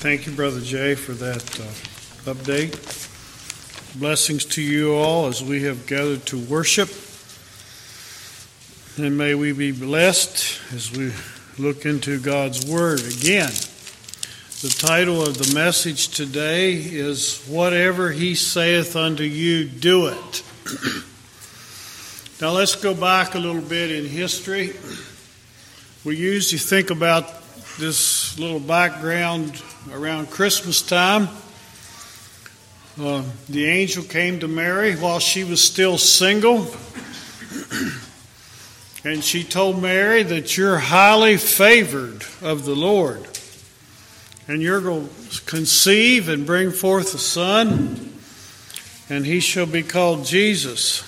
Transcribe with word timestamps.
Thank 0.00 0.24
you, 0.24 0.32
Brother 0.32 0.62
Jay, 0.62 0.94
for 0.94 1.12
that 1.12 1.60
uh, 1.60 2.32
update. 2.32 2.72
Blessings 4.00 4.46
to 4.46 4.62
you 4.62 4.94
all 4.94 5.26
as 5.26 5.44
we 5.44 5.64
have 5.64 5.86
gathered 5.86 6.24
to 6.28 6.38
worship. 6.38 6.88
And 8.96 9.18
may 9.18 9.34
we 9.34 9.52
be 9.52 9.72
blessed 9.72 10.58
as 10.72 10.90
we 10.90 11.12
look 11.62 11.84
into 11.84 12.18
God's 12.18 12.64
Word 12.64 13.00
again. 13.00 13.50
The 14.62 14.74
title 14.74 15.20
of 15.20 15.36
the 15.36 15.54
message 15.54 16.08
today 16.08 16.76
is 16.76 17.44
Whatever 17.46 18.10
He 18.10 18.34
Saith 18.34 18.96
Unto 18.96 19.24
You, 19.24 19.66
Do 19.66 20.06
It. 20.06 20.42
now 22.40 22.52
let's 22.52 22.74
go 22.74 22.94
back 22.94 23.34
a 23.34 23.38
little 23.38 23.60
bit 23.60 23.90
in 23.90 24.06
history. 24.06 24.72
We 26.06 26.16
usually 26.16 26.58
think 26.58 26.88
about 26.88 27.39
this 27.80 28.38
little 28.38 28.60
background 28.60 29.60
around 29.90 30.30
Christmas 30.30 30.82
time. 30.82 31.30
Uh, 33.00 33.24
the 33.48 33.64
angel 33.64 34.04
came 34.04 34.38
to 34.38 34.46
Mary 34.46 34.94
while 34.96 35.18
she 35.18 35.44
was 35.44 35.64
still 35.64 35.96
single. 35.96 36.66
and 39.04 39.24
she 39.24 39.42
told 39.42 39.80
Mary 39.80 40.22
that 40.22 40.58
you're 40.58 40.76
highly 40.76 41.38
favored 41.38 42.22
of 42.42 42.66
the 42.66 42.74
Lord. 42.74 43.26
And 44.46 44.60
you're 44.60 44.82
going 44.82 45.08
to 45.30 45.42
conceive 45.46 46.28
and 46.28 46.44
bring 46.44 46.72
forth 46.72 47.14
a 47.14 47.18
son, 47.18 48.12
and 49.08 49.24
he 49.24 49.40
shall 49.40 49.64
be 49.64 49.82
called 49.82 50.26
Jesus. 50.26 51.02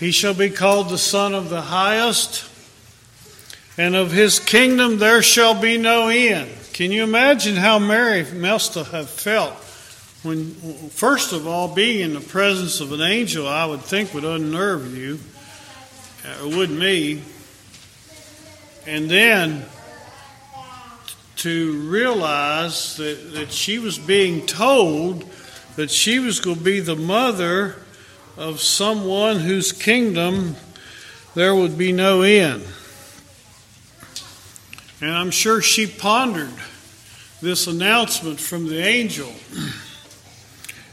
He 0.00 0.12
shall 0.12 0.34
be 0.34 0.48
called 0.48 0.88
the 0.88 0.96
Son 0.96 1.34
of 1.34 1.50
the 1.50 1.60
Highest 1.60 2.47
and 3.78 3.94
of 3.94 4.10
his 4.10 4.40
kingdom 4.40 4.98
there 4.98 5.22
shall 5.22 5.58
be 5.58 5.78
no 5.78 6.08
end. 6.08 6.50
Can 6.74 6.92
you 6.92 7.04
imagine 7.04 7.56
how 7.56 7.78
Mary 7.78 8.24
must 8.34 8.74
have 8.74 9.08
felt 9.08 9.54
when, 10.24 10.52
first 10.90 11.32
of 11.32 11.46
all, 11.46 11.72
being 11.72 12.00
in 12.00 12.14
the 12.14 12.20
presence 12.20 12.80
of 12.80 12.90
an 12.92 13.00
angel, 13.00 13.46
I 13.46 13.64
would 13.64 13.80
think 13.80 14.12
would 14.12 14.24
unnerve 14.24 14.96
you, 14.96 15.20
uh, 16.26 16.44
or 16.44 16.56
would 16.56 16.70
me, 16.70 17.22
and 18.84 19.08
then 19.08 19.64
to 21.36 21.80
realize 21.82 22.96
that, 22.96 23.32
that 23.34 23.52
she 23.52 23.78
was 23.78 23.96
being 23.96 24.44
told 24.44 25.24
that 25.76 25.88
she 25.88 26.18
was 26.18 26.40
going 26.40 26.56
to 26.56 26.64
be 26.64 26.80
the 26.80 26.96
mother 26.96 27.76
of 28.36 28.60
someone 28.60 29.38
whose 29.38 29.70
kingdom 29.70 30.56
there 31.36 31.54
would 31.54 31.78
be 31.78 31.92
no 31.92 32.22
end. 32.22 32.64
And 35.00 35.12
I'm 35.12 35.30
sure 35.30 35.62
she 35.62 35.86
pondered 35.86 36.52
this 37.40 37.66
announcement 37.66 38.40
from 38.40 38.68
the 38.68 38.78
angel. 38.78 39.32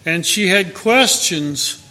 And 0.07 0.23
she 0.23 0.49
had 0.49 0.75
questions 0.75 1.83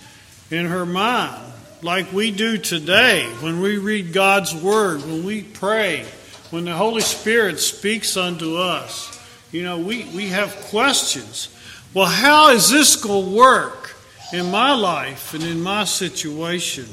in 0.48 0.66
her 0.66 0.86
mind, 0.86 1.52
like 1.82 2.12
we 2.12 2.30
do 2.30 2.58
today 2.58 3.24
when 3.40 3.60
we 3.60 3.76
read 3.76 4.12
God's 4.12 4.54
Word, 4.54 5.00
when 5.00 5.24
we 5.24 5.42
pray, 5.42 6.06
when 6.50 6.64
the 6.64 6.74
Holy 6.74 7.00
Spirit 7.00 7.58
speaks 7.58 8.16
unto 8.16 8.56
us. 8.56 9.20
You 9.50 9.64
know, 9.64 9.78
we, 9.78 10.04
we 10.14 10.28
have 10.28 10.54
questions. 10.70 11.48
Well, 11.92 12.06
how 12.06 12.50
is 12.50 12.70
this 12.70 12.94
going 12.94 13.24
to 13.24 13.36
work 13.36 13.96
in 14.32 14.48
my 14.48 14.74
life 14.74 15.34
and 15.34 15.42
in 15.42 15.60
my 15.60 15.82
situation? 15.82 16.86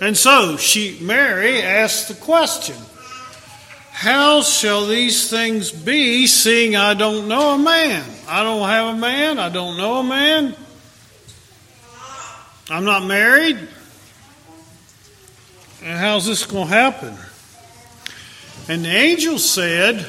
And 0.00 0.16
so 0.16 0.56
she, 0.56 0.98
Mary, 1.00 1.62
asked 1.62 2.08
the 2.08 2.14
question 2.14 2.74
how 3.96 4.42
shall 4.42 4.84
these 4.84 5.30
things 5.30 5.72
be, 5.72 6.26
seeing 6.26 6.76
I 6.76 6.92
don't 6.92 7.28
know 7.28 7.54
a 7.54 7.58
man? 7.58 8.04
I 8.28 8.42
don't 8.42 8.68
have 8.68 8.94
a 8.94 8.98
man. 8.98 9.38
I 9.38 9.48
don't 9.48 9.78
know 9.78 10.00
a 10.00 10.04
man. 10.04 10.54
I'm 12.68 12.84
not 12.84 13.06
married. 13.06 13.56
And 15.82 15.98
how's 15.98 16.26
this 16.26 16.44
going 16.44 16.68
to 16.68 16.74
happen? 16.74 17.16
And 18.68 18.84
the 18.84 18.94
angel 18.94 19.38
said, 19.38 20.06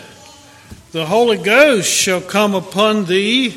The 0.92 1.06
Holy 1.06 1.38
Ghost 1.38 1.90
shall 1.90 2.20
come 2.20 2.56
upon 2.56 3.06
thee, 3.06 3.56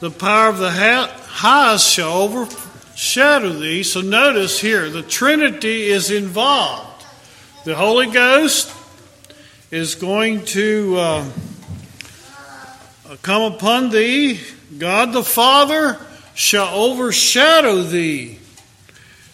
the 0.00 0.10
power 0.10 0.48
of 0.48 0.56
the 0.56 0.70
highest 0.70 1.90
shall 1.90 2.22
overshadow 2.22 3.50
thee. 3.50 3.82
So 3.82 4.00
notice 4.00 4.58
here, 4.58 4.88
the 4.88 5.02
Trinity 5.02 5.88
is 5.88 6.10
involved. 6.10 7.04
The 7.66 7.74
Holy 7.74 8.06
Ghost, 8.06 8.78
is 9.72 9.94
going 9.94 10.44
to 10.44 10.96
uh, 10.98 11.26
come 13.22 13.54
upon 13.54 13.88
thee. 13.88 14.38
God 14.76 15.14
the 15.14 15.24
Father 15.24 15.98
shall 16.34 16.74
overshadow 16.74 17.82
thee. 17.82 18.38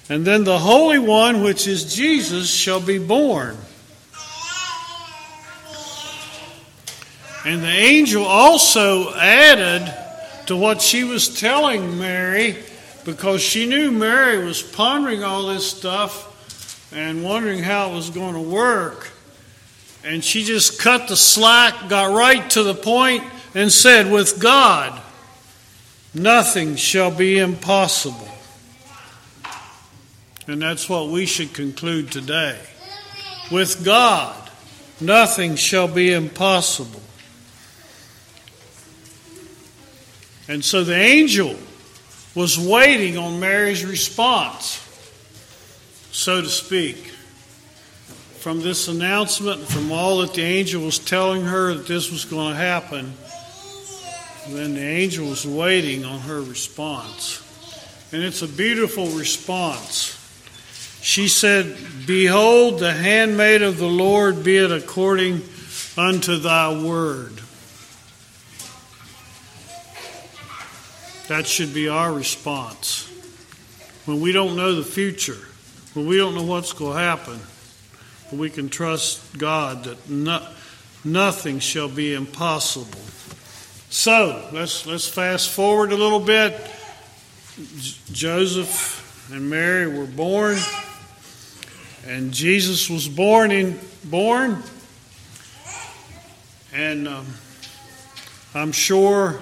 And 0.09 0.25
then 0.25 0.45
the 0.45 0.61
Holy 0.61 1.01
One, 1.01 1.43
which 1.43 1.67
is 1.67 1.93
Jesus, 1.93 2.49
shall 2.49 2.79
be 2.81 2.99
born. 2.99 3.57
And 7.45 7.61
the 7.61 7.67
angel 7.67 8.25
also 8.25 9.13
added 9.15 9.93
to 10.47 10.57
what 10.57 10.81
she 10.81 11.03
was 11.03 11.41
telling 11.41 11.99
Mary, 11.99 12.57
because 13.05 13.43
she 13.43 13.67
knew 13.67 13.91
Mary 13.91 14.45
was 14.45 14.63
pondering 14.63 15.25
all 15.25 15.49
this 15.49 15.69
stuff 15.69 16.93
and 16.95 17.25
wondering 17.25 17.59
how 17.59 17.91
it 17.91 17.95
was 17.95 18.11
going 18.11 18.35
to 18.35 18.41
work. 18.41 19.11
And 20.05 20.25
she 20.25 20.45
just 20.45 20.81
cut 20.81 21.09
the 21.09 21.17
slack, 21.17 21.89
got 21.89 22.15
right 22.15 22.49
to 22.51 22.63
the 22.63 22.75
point, 22.75 23.25
and 23.55 23.71
said, 23.71 24.11
With 24.11 24.41
God, 24.41 25.01
nothing 26.15 26.77
shall 26.77 27.11
be 27.11 27.39
impossible. 27.39 28.29
And 30.47 30.63
that's 30.63 30.89
what 30.89 31.09
we 31.09 31.27
should 31.27 31.53
conclude 31.53 32.11
today. 32.11 32.59
With 33.51 33.85
God, 33.85 34.51
nothing 35.01 35.57
shall 35.57 35.89
be 35.89 36.13
impossible. 36.13 37.03
And 40.49 40.65
so 40.65 40.85
the 40.85 40.97
angel 40.97 41.57
was 42.35 42.59
waiting 42.59 43.19
on 43.19 43.41
Mary's 43.41 43.85
response, 43.85 44.83
so 46.11 46.41
to 46.41 46.49
speak 46.49 47.08
from 48.39 48.61
this 48.61 48.89
announcement, 48.89 49.61
from 49.61 49.91
all 49.91 50.19
that 50.19 50.35
the 50.35 50.43
angel 50.43 50.85
was 50.85 50.99
telling 50.99 51.43
her 51.43 51.75
that 51.75 51.87
this 51.87 52.11
was 52.11 52.25
going 52.25 52.53
to 52.53 52.57
happen, 52.57 53.13
then 54.49 54.75
the 54.75 54.81
angel 54.81 55.29
was 55.29 55.47
waiting 55.47 56.05
on 56.05 56.21
her 56.21 56.41
response. 56.41 57.45
And 58.13 58.23
it's 58.23 58.43
a 58.43 58.49
beautiful 58.49 59.07
response. 59.09 60.15
She 61.03 61.29
said, 61.29 61.77
Behold, 62.07 62.79
the 62.79 62.93
handmaid 62.93 63.63
of 63.63 63.79
the 63.79 63.89
Lord, 63.89 64.45
be 64.45 64.57
it 64.57 64.73
according 64.73 65.43
unto 65.97 66.37
thy 66.37 66.83
word. 66.83 67.41
That 71.29 71.47
should 71.47 71.75
be 71.75 71.89
our 71.89 72.13
response. 72.13 73.07
When 74.07 74.21
we 74.21 74.33
don't 74.33 74.57
know 74.57 74.75
the 74.75 74.83
future, 74.83 75.47
when 75.93 76.07
we 76.07 76.17
don't 76.17 76.35
know 76.35 76.45
what's 76.45 76.73
going 76.73 76.95
to 76.95 77.03
happen, 77.03 77.39
we 78.33 78.51
can 78.51 78.69
trust 78.69 79.39
God 79.39 79.85
that 79.85 80.11
no, 80.11 80.47
nothing 81.05 81.59
shall 81.59 81.89
be 81.89 82.15
impossible. 82.15 83.01
So 83.91 84.49
let's 84.53 84.87
let's 84.87 85.09
fast 85.09 85.51
forward 85.51 85.93
a 85.93 85.97
little 85.97 86.21
bit. 86.21 86.55
Joseph 88.13 89.33
and 89.33 89.49
Mary 89.49 89.87
were 89.87 90.07
born, 90.07 90.59
and 92.07 92.33
Jesus 92.33 92.89
was 92.91 93.09
born 93.09 93.51
in 93.51 93.79
born, 94.05 94.63
and 96.73 97.09
um, 97.09 97.27
I'm 98.55 98.73
sure 98.73 99.41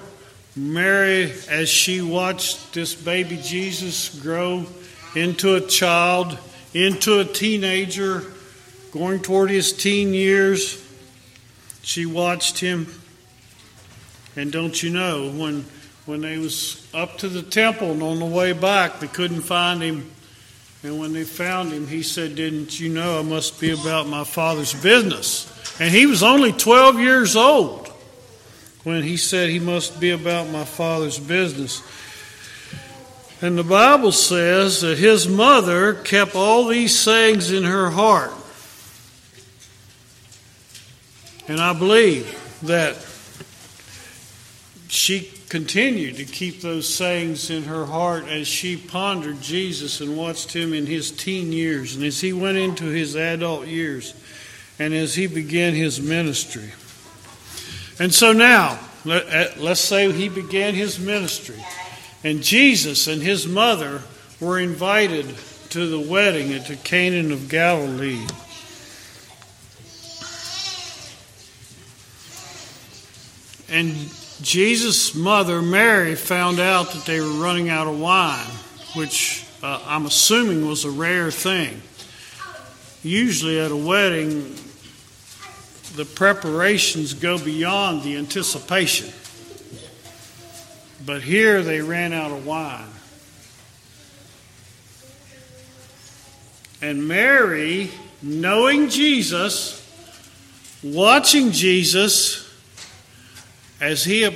Mary, 0.55 1.33
as 1.49 1.69
she 1.69 2.01
watched 2.01 2.73
this 2.73 2.95
baby 2.95 3.39
Jesus 3.43 4.17
grow 4.19 4.65
into 5.15 5.55
a 5.55 5.61
child, 5.61 6.37
into 6.73 7.19
a 7.19 7.25
teenager 7.25 8.25
Going 8.97 9.19
toward 9.19 9.51
his 9.51 9.73
teen 9.73 10.11
years, 10.11 10.83
she 11.83 12.07
watched 12.07 12.57
him. 12.57 12.87
And 14.35 14.51
don't 14.51 14.81
you 14.81 14.89
know, 14.89 15.29
when, 15.29 15.65
when 16.07 16.21
they 16.21 16.39
was 16.39 16.89
up 16.95 17.19
to 17.19 17.29
the 17.29 17.43
temple 17.43 17.91
and 17.91 18.01
on 18.01 18.17
the 18.17 18.25
way 18.25 18.53
back, 18.53 18.99
they 18.99 19.07
couldn't 19.07 19.41
find 19.41 19.83
him. 19.83 20.09
And 20.81 20.99
when 20.99 21.13
they 21.13 21.25
found 21.25 21.71
him, 21.71 21.85
he 21.85 22.01
said, 22.01 22.35
Didn't 22.35 22.79
you 22.79 22.89
know 22.89 23.19
I 23.19 23.21
must 23.21 23.61
be 23.61 23.69
about 23.69 24.07
my 24.07 24.23
father's 24.23 24.73
business? 24.73 25.45
And 25.79 25.93
he 25.93 26.07
was 26.07 26.23
only 26.23 26.51
12 26.51 26.99
years 26.99 27.35
old 27.35 27.87
when 28.83 29.03
he 29.03 29.15
said 29.15 29.49
he 29.49 29.59
must 29.59 29.99
be 29.99 30.09
about 30.09 30.49
my 30.49 30.65
father's 30.65 31.19
business. 31.19 31.83
And 33.43 33.59
the 33.59 33.63
Bible 33.63 34.11
says 34.11 34.81
that 34.81 34.97
his 34.97 35.27
mother 35.27 35.93
kept 35.93 36.33
all 36.33 36.65
these 36.65 36.97
sayings 36.97 37.51
in 37.51 37.63
her 37.63 37.91
heart. 37.91 38.31
And 41.47 41.59
I 41.59 41.73
believe 41.73 42.59
that 42.63 42.97
she 44.89 45.31
continued 45.49 46.17
to 46.17 46.25
keep 46.25 46.61
those 46.61 46.93
sayings 46.93 47.49
in 47.49 47.63
her 47.63 47.85
heart 47.85 48.25
as 48.27 48.47
she 48.47 48.75
pondered 48.75 49.41
Jesus 49.41 50.01
and 50.01 50.17
watched 50.17 50.53
him 50.53 50.73
in 50.73 50.85
his 50.85 51.09
teen 51.11 51.53
years 51.53 51.95
and 51.95 52.03
as 52.03 52.19
he 52.19 52.33
went 52.33 52.57
into 52.57 52.85
his 52.85 53.15
adult 53.15 53.67
years 53.67 54.13
and 54.77 54.93
as 54.93 55.15
he 55.15 55.27
began 55.27 55.73
his 55.73 56.01
ministry. 56.01 56.71
And 57.99 58.13
so 58.13 58.33
now, 58.33 58.79
let, 59.05 59.57
uh, 59.57 59.69
us 59.69 59.79
say 59.79 60.11
he 60.11 60.29
began 60.29 60.75
his 60.75 60.99
ministry, 60.99 61.63
and 62.23 62.43
Jesus 62.43 63.07
and 63.07 63.21
his 63.21 63.47
mother 63.47 64.01
were 64.39 64.59
invited 64.59 65.25
to 65.69 65.87
the 65.87 65.99
wedding 65.99 66.53
at 66.53 66.67
the 66.67 66.75
Canaan 66.75 67.31
of 67.31 67.49
Galilee. 67.49 68.25
And 73.69 73.95
Jesus' 74.41 75.13
mother, 75.13 75.61
Mary, 75.61 76.15
found 76.15 76.59
out 76.59 76.91
that 76.91 77.05
they 77.05 77.19
were 77.19 77.43
running 77.43 77.69
out 77.69 77.87
of 77.87 77.99
wine, 77.99 78.45
which 78.95 79.45
uh, 79.61 79.81
I'm 79.85 80.05
assuming 80.05 80.67
was 80.67 80.85
a 80.85 80.91
rare 80.91 81.31
thing. 81.31 81.81
Usually 83.03 83.59
at 83.59 83.71
a 83.71 83.75
wedding, 83.75 84.55
the 85.95 86.05
preparations 86.05 87.13
go 87.13 87.37
beyond 87.37 88.03
the 88.03 88.17
anticipation. 88.17 89.11
But 91.05 91.21
here 91.21 91.61
they 91.61 91.81
ran 91.81 92.13
out 92.13 92.31
of 92.31 92.45
wine. 92.45 92.85
And 96.81 97.07
Mary, 97.07 97.89
knowing 98.21 98.89
Jesus, 98.89 99.83
watching 100.83 101.51
Jesus 101.51 102.46
as 103.79 104.03
he 104.03 104.29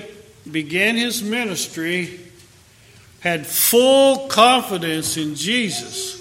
began 0.50 0.96
his 0.96 1.22
ministry, 1.24 2.20
had 3.22 3.46
full 3.46 4.28
confidence 4.28 5.18
in 5.18 5.36
Jesus. 5.36 6.18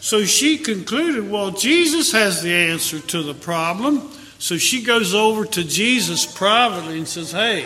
So 0.00 0.24
she 0.24 0.58
concluded, 0.58 1.30
well, 1.30 1.50
Jesus 1.50 2.12
has 2.12 2.42
the 2.42 2.52
answer 2.52 2.98
to 3.00 3.22
the 3.22 3.34
problem. 3.34 4.10
So 4.42 4.58
she 4.58 4.82
goes 4.82 5.14
over 5.14 5.44
to 5.44 5.62
Jesus 5.62 6.26
privately 6.26 6.98
and 6.98 7.06
says, 7.06 7.30
Hey, 7.30 7.64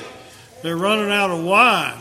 they're 0.63 0.77
running 0.77 1.11
out 1.11 1.31
of 1.31 1.43
wine. 1.43 1.97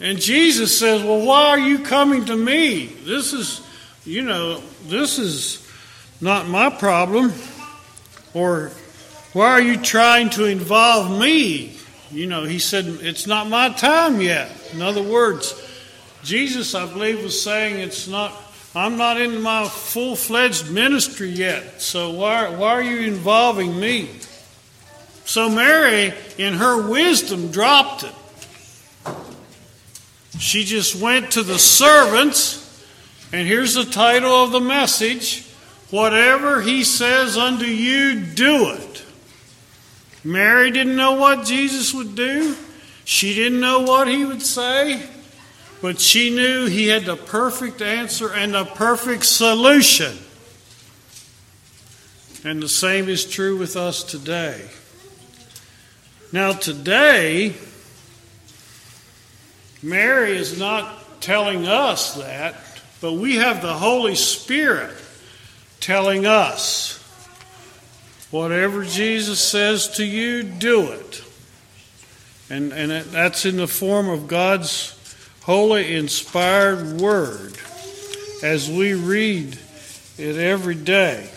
And 0.00 0.18
Jesus 0.18 0.76
says, 0.76 1.04
Well, 1.04 1.24
why 1.24 1.50
are 1.50 1.58
you 1.58 1.78
coming 1.78 2.24
to 2.24 2.36
me? 2.36 2.86
This 2.86 3.32
is, 3.32 3.64
you 4.04 4.22
know, 4.22 4.60
this 4.88 5.20
is 5.20 5.64
not 6.20 6.48
my 6.48 6.68
problem. 6.68 7.32
Or 8.34 8.72
why 9.38 9.52
are 9.52 9.60
you 9.60 9.76
trying 9.76 10.30
to 10.30 10.46
involve 10.46 11.16
me? 11.16 11.72
You 12.10 12.26
know, 12.26 12.42
he 12.42 12.58
said, 12.58 12.86
It's 13.02 13.24
not 13.24 13.46
my 13.48 13.68
time 13.68 14.20
yet. 14.20 14.50
In 14.72 14.82
other 14.82 15.00
words, 15.00 15.54
Jesus, 16.24 16.74
I 16.74 16.86
believe, 16.86 17.22
was 17.22 17.40
saying, 17.40 17.78
It's 17.78 18.08
not 18.08 18.32
I'm 18.74 18.96
not 18.96 19.20
in 19.20 19.40
my 19.40 19.68
full 19.68 20.16
fledged 20.16 20.72
ministry 20.72 21.28
yet, 21.28 21.80
so 21.80 22.10
why, 22.10 22.48
why 22.48 22.70
are 22.70 22.82
you 22.82 23.06
involving 23.06 23.78
me? 23.78 24.10
So 25.24 25.48
Mary, 25.48 26.12
in 26.36 26.54
her 26.54 26.88
wisdom, 26.90 27.52
dropped 27.52 28.02
it. 28.02 28.14
She 30.40 30.64
just 30.64 31.00
went 31.00 31.30
to 31.32 31.44
the 31.44 31.60
servants, 31.60 32.84
and 33.32 33.46
here's 33.46 33.74
the 33.74 33.84
title 33.84 34.32
of 34.32 34.50
the 34.50 34.60
message 34.60 35.44
Whatever 35.90 36.60
he 36.60 36.82
says 36.82 37.38
unto 37.38 37.66
you, 37.66 38.20
do 38.20 38.70
it. 38.72 38.87
Mary 40.24 40.70
didn't 40.70 40.96
know 40.96 41.12
what 41.12 41.46
Jesus 41.46 41.94
would 41.94 42.14
do, 42.14 42.56
she 43.04 43.34
didn't 43.34 43.60
know 43.60 43.80
what 43.80 44.08
he 44.08 44.24
would 44.24 44.42
say. 44.42 45.08
But 45.80 46.00
she 46.00 46.30
knew 46.30 46.66
he 46.66 46.88
had 46.88 47.04
the 47.04 47.16
perfect 47.16 47.80
answer 47.80 48.32
and 48.32 48.54
the 48.54 48.64
perfect 48.64 49.24
solution. 49.24 50.18
And 52.44 52.62
the 52.62 52.68
same 52.68 53.08
is 53.08 53.24
true 53.24 53.56
with 53.56 53.76
us 53.76 54.02
today. 54.02 54.68
Now, 56.32 56.52
today, 56.52 57.54
Mary 59.82 60.36
is 60.36 60.58
not 60.58 61.20
telling 61.20 61.66
us 61.66 62.14
that, 62.14 62.56
but 63.00 63.14
we 63.14 63.36
have 63.36 63.62
the 63.62 63.74
Holy 63.74 64.14
Spirit 64.14 64.94
telling 65.80 66.26
us 66.26 66.87
whatever 68.30 68.84
Jesus 68.84 69.40
says 69.40 69.88
to 69.96 70.04
you, 70.04 70.42
do 70.42 70.92
it. 70.92 71.24
And, 72.50 72.72
and 72.72 72.90
that's 73.06 73.44
in 73.44 73.56
the 73.56 73.66
form 73.66 74.08
of 74.08 74.28
God's 74.28 74.94
holy, 75.42 75.94
inspired 75.94 77.00
word 77.00 77.56
as 78.42 78.70
we 78.70 78.94
read 78.94 79.58
it 80.18 80.36
every 80.36 80.74
day. 80.74 81.30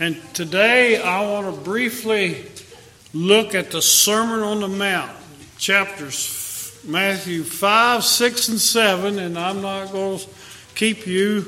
And 0.00 0.20
today 0.34 1.00
I 1.00 1.30
want 1.30 1.54
to 1.54 1.60
briefly 1.60 2.44
look 3.14 3.54
at 3.54 3.70
the 3.70 3.82
Sermon 3.82 4.40
on 4.40 4.60
the 4.60 4.68
Mount, 4.68 5.12
chapters 5.58 6.80
Matthew 6.84 7.44
5, 7.44 8.02
6, 8.02 8.48
and 8.48 8.60
7, 8.60 9.18
and 9.20 9.38
I'm 9.38 9.62
not 9.62 9.92
going 9.92 10.18
to 10.18 10.28
keep 10.74 11.06
you 11.06 11.46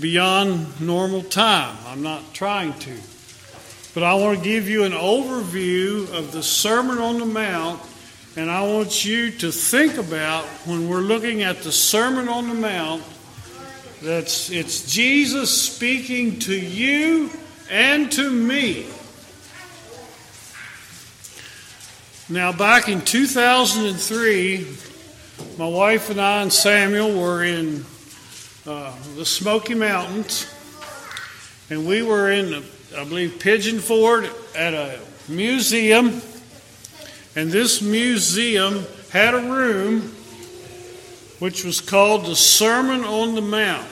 beyond 0.00 0.80
normal 0.80 1.22
time. 1.22 1.76
I'm 1.86 2.02
not 2.02 2.34
trying 2.34 2.74
to. 2.80 2.96
But 3.94 4.02
I 4.02 4.14
want 4.14 4.38
to 4.38 4.44
give 4.44 4.68
you 4.68 4.84
an 4.84 4.92
overview 4.92 6.12
of 6.12 6.32
the 6.32 6.42
Sermon 6.42 6.98
on 6.98 7.18
the 7.18 7.24
Mount, 7.24 7.80
and 8.36 8.50
I 8.50 8.66
want 8.66 9.04
you 9.06 9.30
to 9.30 9.50
think 9.50 9.96
about 9.96 10.44
when 10.66 10.88
we're 10.88 11.00
looking 11.00 11.42
at 11.42 11.62
the 11.62 11.72
Sermon 11.72 12.28
on 12.28 12.48
the 12.48 12.54
Mount, 12.54 13.02
that's 14.02 14.50
it's 14.50 14.92
Jesus 14.92 15.62
speaking 15.62 16.38
to 16.40 16.54
you 16.54 17.30
and 17.70 18.12
to 18.12 18.30
me. 18.30 18.86
Now, 22.28 22.52
back 22.52 22.88
in 22.88 23.00
2003, 23.00 24.66
my 25.58 25.68
wife 25.68 26.10
and 26.10 26.20
I 26.20 26.42
and 26.42 26.52
Samuel 26.52 27.18
were 27.18 27.42
in 27.42 27.86
uh, 28.66 28.92
the 29.16 29.24
Smoky 29.24 29.74
Mountains, 29.74 30.52
and 31.70 31.86
we 31.86 32.02
were 32.02 32.30
in 32.30 32.64
I 32.96 33.04
believe, 33.04 33.38
Pigeon 33.40 33.78
Forge 33.78 34.30
at 34.54 34.72
a 34.72 34.98
museum. 35.28 36.22
And 37.34 37.50
this 37.50 37.82
museum 37.82 38.86
had 39.10 39.34
a 39.34 39.40
room 39.40 40.14
which 41.40 41.64
was 41.64 41.82
called 41.82 42.24
the 42.24 42.36
Sermon 42.36 43.04
on 43.04 43.34
the 43.34 43.42
Mount. 43.42 43.86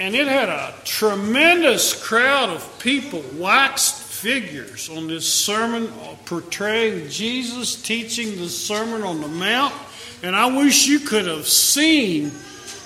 And 0.00 0.16
it 0.16 0.26
had 0.26 0.48
a 0.48 0.74
tremendous 0.84 1.92
crowd 2.02 2.48
of 2.48 2.78
people, 2.80 3.22
waxed 3.34 4.02
figures 4.02 4.88
on 4.88 5.06
this 5.06 5.32
sermon 5.32 5.88
portraying 6.24 7.08
Jesus 7.10 7.80
teaching 7.80 8.36
the 8.38 8.48
Sermon 8.48 9.02
on 9.02 9.20
the 9.20 9.28
Mount. 9.28 9.74
And 10.22 10.36
I 10.36 10.56
wish 10.56 10.86
you 10.86 11.00
could 11.00 11.26
have 11.26 11.46
seen 11.46 12.30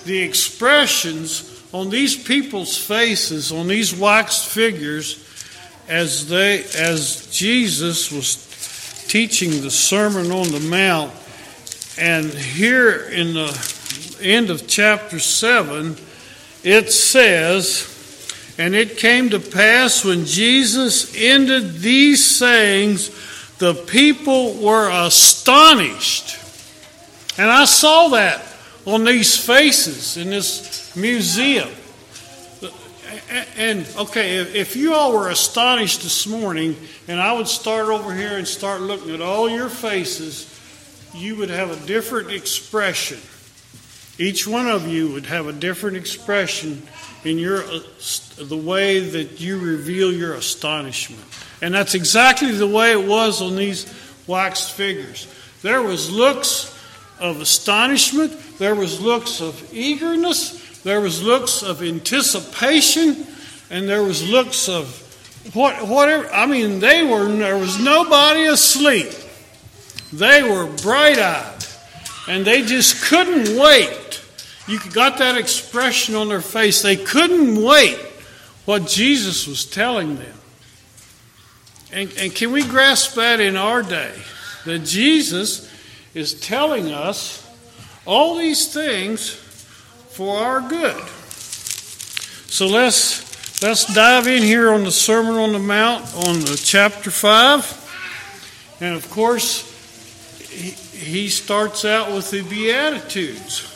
the 0.05 0.23
expressions 0.23 1.63
on 1.73 1.91
these 1.91 2.17
people's 2.17 2.77
faces, 2.79 3.51
on 3.51 3.67
these 3.67 3.95
waxed 3.95 4.49
figures, 4.49 5.21
as 5.89 6.29
they 6.29 6.65
as 6.79 7.29
Jesus 7.31 8.13
was 8.13 9.05
teaching 9.09 9.63
the 9.63 9.71
Sermon 9.71 10.31
on 10.31 10.51
the 10.51 10.61
Mount. 10.61 11.13
And 11.99 12.27
here 12.27 13.09
in 13.11 13.35
the 13.35 14.19
end 14.21 14.51
of 14.51 14.67
chapter 14.67 15.19
7, 15.19 15.97
it 16.63 16.93
says, 16.93 17.89
And 18.59 18.75
it 18.75 18.97
came 18.97 19.31
to 19.31 19.41
pass 19.41 20.05
when 20.05 20.25
Jesus 20.25 21.15
ended 21.17 21.81
these 21.81 22.25
sayings, 22.25 23.11
the 23.59 23.75
people 23.75 24.55
were 24.55 24.91
astonished. 24.91 26.44
And 27.37 27.51
I 27.51 27.65
saw 27.65 28.09
that 28.09 28.45
on 28.87 29.05
these 29.05 29.37
faces 29.37 30.17
in 30.17 30.31
this 30.31 30.95
museum. 30.95 31.69
And 33.57 33.87
okay, 33.97 34.39
if 34.39 34.77
you 34.77 34.95
all 34.95 35.13
were 35.13 35.29
astonished 35.29 36.03
this 36.03 36.27
morning, 36.27 36.77
and 37.09 37.21
I 37.21 37.33
would 37.33 37.49
start 37.49 37.89
over 37.89 38.15
here 38.15 38.37
and 38.37 38.47
start 38.47 38.81
looking 38.81 39.15
at 39.15 39.21
all 39.21 39.49
your 39.49 39.69
faces, 39.69 40.51
you 41.15 41.37
would 41.37 41.51
have 41.51 41.71
a 41.71 41.87
different 41.87 42.31
expression. 42.31 43.19
Each 44.19 44.47
one 44.47 44.69
of 44.69 44.87
you 44.87 45.13
would 45.13 45.27
have 45.27 45.47
a 45.47 45.53
different 45.53 45.97
expression 45.97 46.83
in 47.25 47.39
your 47.39 47.65
uh, 47.65 47.81
the 48.39 48.57
way 48.57 49.01
that 49.01 49.41
you 49.41 49.59
reveal 49.59 50.13
your 50.13 50.35
astonishment. 50.35 51.23
And 51.63 51.75
that's 51.75 51.95
exactly 51.95 52.53
the 52.53 52.67
way 52.67 52.93
it 52.93 53.07
was 53.07 53.41
on 53.41 53.57
these 53.57 53.93
waxed 54.27 54.73
figures. 54.73 55.27
There 55.63 55.83
was 55.83 56.11
looks 56.11 56.74
of 57.25 57.41
astonishment, 57.41 58.33
there 58.59 58.75
was 58.75 59.01
looks 59.01 59.41
of 59.41 59.73
eagerness, 59.73 60.83
there 60.83 61.01
was 61.01 61.23
looks 61.23 61.63
of 61.63 61.83
anticipation, 61.83 63.27
and 63.71 63.89
there 63.89 64.03
was 64.03 64.29
looks 64.29 64.69
of 64.69 65.01
what, 65.55 65.89
whatever. 65.89 66.29
I 66.31 66.47
mean, 66.47 66.81
they 66.81 67.03
were 67.03 67.27
there 67.27 67.57
was 67.57 67.81
nobody 67.81 68.45
asleep. 68.45 69.11
They 70.13 70.43
were 70.43 70.67
bright 70.67 71.19
eyed, 71.19 71.65
and 72.29 72.45
they 72.45 72.63
just 72.63 73.03
couldn't 73.05 73.59
wait. 73.59 74.23
You 74.69 74.79
got 74.93 75.19
that 75.19 75.39
expression 75.39 76.15
on 76.15 76.29
their 76.29 76.43
face. 76.43 76.83
They 76.83 76.97
couldn't 76.97 77.63
wait 77.63 77.99
what 78.67 78.87
Jesus 78.87 79.47
was 79.47 79.65
telling 79.65 80.17
them. 80.17 80.37
And, 81.93 82.13
and 82.19 82.35
can 82.35 82.53
we 82.53 82.63
grasp 82.65 83.15
that 83.15 83.41
in 83.41 83.57
our 83.57 83.83
day? 83.83 84.15
That 84.65 84.81
Jesus 84.81 85.71
is 86.15 86.35
telling 86.35 86.91
us 86.91 87.41
all 88.07 88.37
these 88.37 88.73
things 88.73 89.31
for 90.11 90.39
our 90.39 90.61
good. 90.61 91.03
So 92.49 92.67
let's 92.67 93.63
let's 93.63 93.93
dive 93.93 94.27
in 94.29 94.43
here 94.43 94.73
on 94.73 94.85
the 94.85 94.93
Sermon 94.93 95.35
on 95.35 95.53
the 95.53 95.59
Mount 95.59 96.05
on 96.15 96.41
the 96.41 96.61
chapter 96.63 97.11
five, 97.11 97.67
and 98.81 98.95
of 98.95 99.11
course 99.11 99.71
he, 100.51 100.71
he 100.71 101.29
starts 101.29 101.85
out 101.85 102.13
with 102.13 102.31
the 102.31 102.43
Beatitudes. 102.43 103.71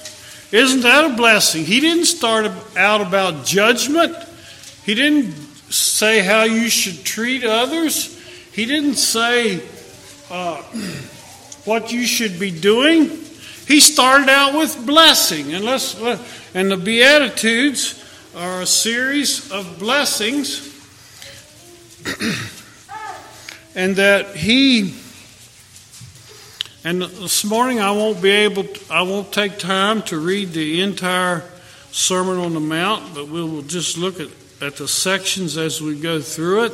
Isn't 0.52 0.80
that 0.80 1.10
a 1.10 1.14
blessing? 1.14 1.64
He 1.64 1.80
didn't 1.80 2.06
start 2.06 2.50
out 2.76 3.00
about 3.00 3.44
judgment. 3.44 4.16
He 4.84 4.94
didn't 4.94 5.32
say 5.70 6.20
how 6.20 6.44
you 6.44 6.70
should 6.70 7.04
treat 7.04 7.44
others. 7.44 8.14
He 8.52 8.64
didn't 8.64 8.94
say 8.94 9.60
uh, 10.30 10.62
what 11.68 11.92
you 11.92 12.06
should 12.06 12.40
be 12.40 12.50
doing. 12.50 13.10
He 13.68 13.78
started 13.78 14.30
out 14.30 14.56
with 14.56 14.86
blessing, 14.86 15.52
and 15.52 15.62
let's 15.62 15.94
and 16.54 16.70
the 16.70 16.78
Beatitudes 16.78 18.02
are 18.34 18.62
a 18.62 18.66
series 18.66 19.52
of 19.52 19.78
blessings, 19.78 20.64
and 23.76 23.96
that 23.96 24.34
he. 24.34 24.94
And 26.84 27.02
this 27.02 27.44
morning 27.44 27.80
I 27.80 27.90
won't 27.90 28.22
be 28.22 28.30
able, 28.30 28.64
to, 28.64 28.92
I 28.92 29.02
won't 29.02 29.30
take 29.30 29.58
time 29.58 30.00
to 30.02 30.18
read 30.18 30.52
the 30.52 30.80
entire 30.80 31.44
Sermon 31.90 32.38
on 32.38 32.54
the 32.54 32.60
Mount, 32.60 33.14
but 33.14 33.28
we 33.28 33.42
will 33.42 33.62
just 33.62 33.98
look 33.98 34.20
at, 34.20 34.28
at 34.62 34.76
the 34.76 34.88
sections 34.88 35.58
as 35.58 35.82
we 35.82 36.00
go 36.00 36.20
through 36.20 36.64
it 36.64 36.72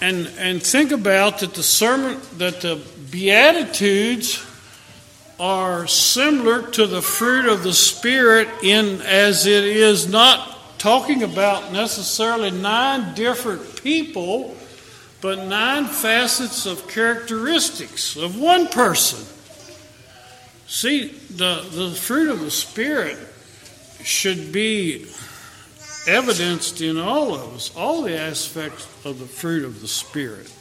and 0.00 0.30
and 0.38 0.62
think 0.62 0.92
about 0.92 1.40
that 1.40 1.54
the 1.54 1.62
sermon 1.62 2.20
that 2.38 2.60
the 2.60 2.80
beatitudes 3.10 4.44
are 5.38 5.86
similar 5.86 6.62
to 6.70 6.86
the 6.86 7.02
fruit 7.02 7.46
of 7.46 7.62
the 7.62 7.72
spirit 7.72 8.48
in 8.62 9.00
as 9.02 9.46
it 9.46 9.64
is 9.64 10.08
not 10.08 10.78
talking 10.78 11.22
about 11.22 11.72
necessarily 11.72 12.50
nine 12.50 13.14
different 13.14 13.82
people 13.82 14.56
but 15.24 15.46
nine 15.46 15.86
facets 15.86 16.66
of 16.66 16.86
characteristics 16.86 18.14
of 18.14 18.38
one 18.38 18.68
person. 18.68 19.24
See 20.66 21.08
the 21.08 21.66
the 21.70 21.92
fruit 21.92 22.28
of 22.28 22.40
the 22.40 22.50
spirit 22.50 23.16
should 24.02 24.52
be 24.52 25.06
evidenced 26.06 26.80
in 26.80 26.98
all 26.98 27.34
of 27.34 27.54
us, 27.54 27.74
all 27.76 28.02
the 28.02 28.18
aspects 28.18 28.86
of 29.04 29.18
the 29.18 29.26
fruit 29.26 29.64
of 29.64 29.80
the 29.80 29.88
Spirit. 29.88 30.52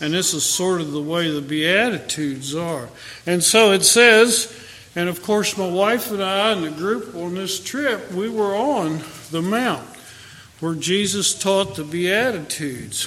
And 0.00 0.12
this 0.12 0.32
is 0.34 0.44
sort 0.44 0.80
of 0.80 0.92
the 0.92 1.02
way 1.02 1.30
the 1.30 1.42
Beatitudes 1.42 2.54
are. 2.54 2.88
And 3.26 3.42
so 3.42 3.72
it 3.72 3.84
says, 3.84 4.54
and 4.94 5.08
of 5.08 5.22
course, 5.22 5.56
my 5.56 5.68
wife 5.68 6.10
and 6.10 6.22
I 6.22 6.52
and 6.52 6.64
the 6.64 6.70
group 6.70 7.14
on 7.14 7.34
this 7.34 7.62
trip, 7.62 8.12
we 8.12 8.28
were 8.28 8.54
on 8.54 9.00
the 9.30 9.42
Mount 9.42 9.88
where 10.60 10.74
Jesus 10.74 11.38
taught 11.38 11.76
the 11.76 11.84
Beatitudes. 11.84 13.04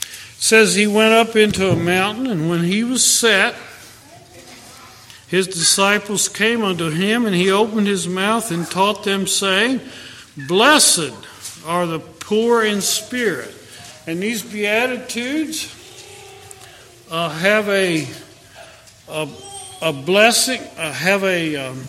It 0.00 0.42
says 0.42 0.74
he 0.74 0.86
went 0.86 1.12
up 1.12 1.36
into 1.36 1.68
a 1.70 1.76
mountain, 1.76 2.28
and 2.28 2.48
when 2.48 2.64
he 2.64 2.84
was 2.84 3.04
set, 3.04 3.54
his 5.26 5.46
disciples 5.46 6.28
came 6.28 6.62
unto 6.62 6.88
him, 6.88 7.26
and 7.26 7.34
he 7.34 7.50
opened 7.50 7.86
his 7.86 8.08
mouth 8.08 8.50
and 8.50 8.66
taught 8.66 9.04
them, 9.04 9.26
saying, 9.26 9.80
Blessed 10.46 11.14
are 11.66 11.86
the 11.86 11.98
poor 11.98 12.64
in 12.64 12.80
spirit. 12.80 13.54
And 14.06 14.20
these 14.20 14.42
Beatitudes 14.42 15.74
uh, 17.10 17.30
have 17.30 17.68
a, 17.68 18.06
a, 19.08 19.28
a 19.82 19.92
blessing, 19.92 20.60
uh, 20.76 20.92
have 20.92 21.24
a. 21.24 21.56
Um, 21.56 21.82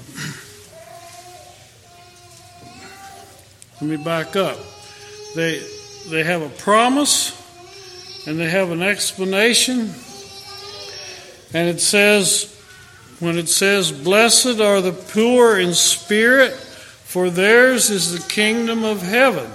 let 3.81 3.89
me 3.89 4.03
back 4.03 4.35
up. 4.35 4.57
They, 5.35 5.63
they 6.09 6.23
have 6.23 6.41
a 6.41 6.49
promise 6.49 7.35
and 8.27 8.39
they 8.39 8.49
have 8.49 8.71
an 8.71 8.81
explanation. 8.81 9.93
And 11.53 11.69
it 11.69 11.79
says, 11.79 12.55
when 13.19 13.37
it 13.37 13.47
says, 13.47 13.91
Blessed 13.91 14.59
are 14.59 14.81
the 14.81 14.91
poor 14.91 15.59
in 15.59 15.73
spirit, 15.73 16.53
for 17.09 17.31
theirs 17.31 17.89
is 17.89 18.11
the 18.11 18.29
kingdom 18.29 18.83
of 18.83 19.01
heaven. 19.01 19.49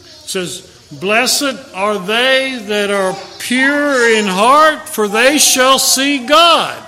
It 0.00 0.30
says, 0.30 0.88
Blessed 0.90 1.74
are 1.74 1.98
they 1.98 2.62
that 2.62 2.90
are 2.90 3.14
pure 3.40 4.16
in 4.16 4.24
heart, 4.24 4.88
for 4.88 5.06
they 5.06 5.36
shall 5.36 5.78
see 5.78 6.26
God. 6.26 6.82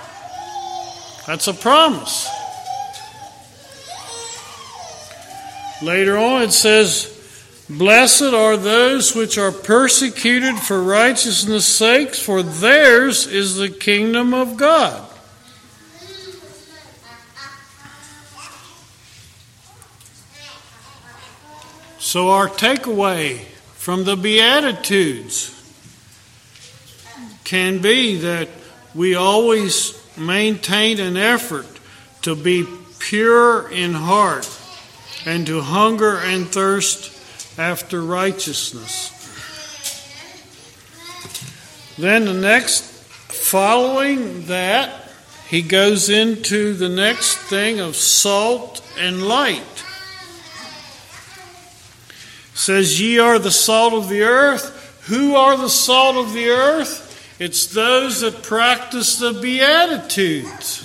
That's 1.27 1.47
a 1.47 1.53
promise. 1.53 2.27
Later 5.83 6.17
on, 6.17 6.41
it 6.41 6.51
says, 6.51 7.13
Blessed 7.69 8.33
are 8.33 8.57
those 8.57 9.15
which 9.15 9.37
are 9.37 9.51
persecuted 9.51 10.57
for 10.57 10.81
righteousness' 10.81 11.67
sakes, 11.67 12.19
for 12.19 12.41
theirs 12.41 13.27
is 13.27 13.55
the 13.55 13.69
kingdom 13.69 14.33
of 14.33 14.57
God. 14.57 15.06
So, 22.07 22.29
our 22.29 22.47
takeaway 22.47 23.39
from 23.75 24.05
the 24.05 24.15
Beatitudes 24.15 25.51
can 27.43 27.79
be 27.79 28.15
that 28.19 28.47
we 28.95 29.15
always 29.15 29.93
maintain 30.17 31.01
an 31.01 31.17
effort 31.17 31.67
to 32.21 32.33
be 32.33 32.65
pure 32.99 33.69
in 33.69 33.91
heart 33.91 34.49
and 35.25 35.45
to 35.47 35.59
hunger 35.59 36.15
and 36.19 36.47
thirst 36.47 37.11
after 37.59 38.01
righteousness. 38.01 39.11
Then, 41.97 42.23
the 42.23 42.33
next, 42.33 42.85
following 42.85 44.45
that, 44.45 45.11
he 45.49 45.61
goes 45.61 46.07
into 46.09 46.73
the 46.73 46.87
next 46.87 47.35
thing 47.35 47.81
of 47.81 47.97
salt 47.97 48.81
and 48.97 49.27
light 49.27 49.83
says, 52.57 52.99
Ye 52.99 53.19
are 53.19 53.37
the 53.37 53.51
salt 53.51 53.93
of 53.93 54.09
the 54.09 54.23
earth. 54.23 55.05
Who 55.07 55.35
are 55.35 55.55
the 55.55 55.69
salt 55.69 56.17
of 56.17 56.33
the 56.33 56.49
earth? 56.49 57.35
It's 57.39 57.67
those 57.67 58.21
that 58.21 58.41
practice 58.41 59.19
the 59.19 59.31
Beatitudes. 59.31 60.83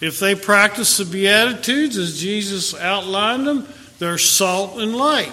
If 0.00 0.20
they 0.20 0.34
practice 0.34 0.96
the 0.96 1.04
Beatitudes 1.04 1.96
as 1.96 2.20
Jesus 2.20 2.72
outlined 2.74 3.46
them, 3.46 3.68
they're 3.98 4.16
salt 4.16 4.78
and 4.78 4.94
light. 4.96 5.32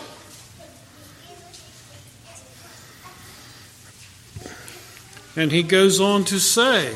And 5.36 5.52
he 5.52 5.62
goes 5.62 6.02
on 6.02 6.26
to 6.26 6.40
say 6.40 6.96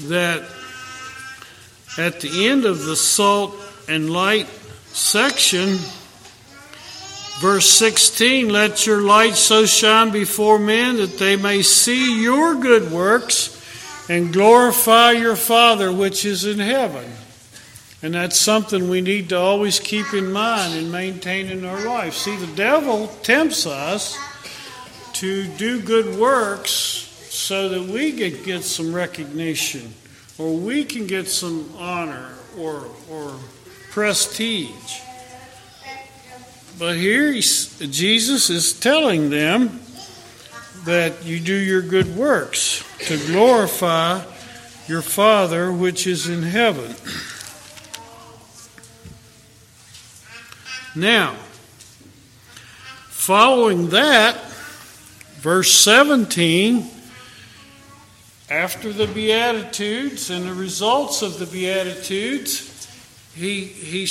that 0.00 0.42
at 1.98 2.20
the 2.20 2.48
end 2.48 2.64
of 2.64 2.84
the 2.84 2.96
salt 2.96 3.54
and 3.88 4.10
light 4.10 4.48
section, 4.96 5.76
verse 7.40 7.68
16 7.68 8.48
Let 8.48 8.86
your 8.86 9.02
light 9.02 9.34
so 9.34 9.66
shine 9.66 10.10
before 10.10 10.58
men 10.58 10.96
that 10.96 11.18
they 11.18 11.36
may 11.36 11.62
see 11.62 12.22
your 12.22 12.54
good 12.54 12.90
works 12.90 13.52
and 14.08 14.32
glorify 14.32 15.12
your 15.12 15.36
Father 15.36 15.92
which 15.92 16.24
is 16.24 16.44
in 16.44 16.58
heaven. 16.58 17.04
And 18.02 18.14
that's 18.14 18.38
something 18.38 18.88
we 18.88 19.00
need 19.00 19.30
to 19.30 19.38
always 19.38 19.80
keep 19.80 20.14
in 20.14 20.32
mind 20.32 20.74
in 20.74 21.64
our 21.64 21.84
life. 21.84 22.14
See, 22.14 22.36
the 22.36 22.54
devil 22.54 23.08
tempts 23.22 23.66
us 23.66 24.16
to 25.14 25.46
do 25.56 25.80
good 25.80 26.18
works 26.18 26.70
so 27.30 27.68
that 27.68 27.82
we 27.82 28.12
can 28.12 28.42
get 28.44 28.64
some 28.64 28.94
recognition 28.94 29.92
or 30.38 30.54
we 30.54 30.84
can 30.84 31.06
get 31.06 31.28
some 31.28 31.70
honor 31.78 32.32
or, 32.58 32.86
or 33.10 33.34
prestige. 33.96 35.00
But 36.78 36.96
here 36.96 37.32
Jesus 37.32 38.50
is 38.50 38.78
telling 38.78 39.30
them 39.30 39.80
that 40.84 41.24
you 41.24 41.40
do 41.40 41.54
your 41.54 41.80
good 41.80 42.14
works 42.14 42.84
to 43.06 43.16
glorify 43.16 44.22
your 44.86 45.00
Father 45.00 45.72
which 45.72 46.06
is 46.06 46.28
in 46.28 46.42
heaven. 46.42 46.94
Now, 50.94 51.32
following 53.08 53.88
that, 53.88 54.38
verse 55.40 55.72
17, 55.72 56.86
after 58.50 58.92
the 58.92 59.06
Beatitudes 59.06 60.28
and 60.28 60.46
the 60.46 60.52
results 60.52 61.22
of 61.22 61.38
the 61.38 61.46
Beatitudes, 61.46 62.75
he, 63.36 63.64
he, 63.64 64.04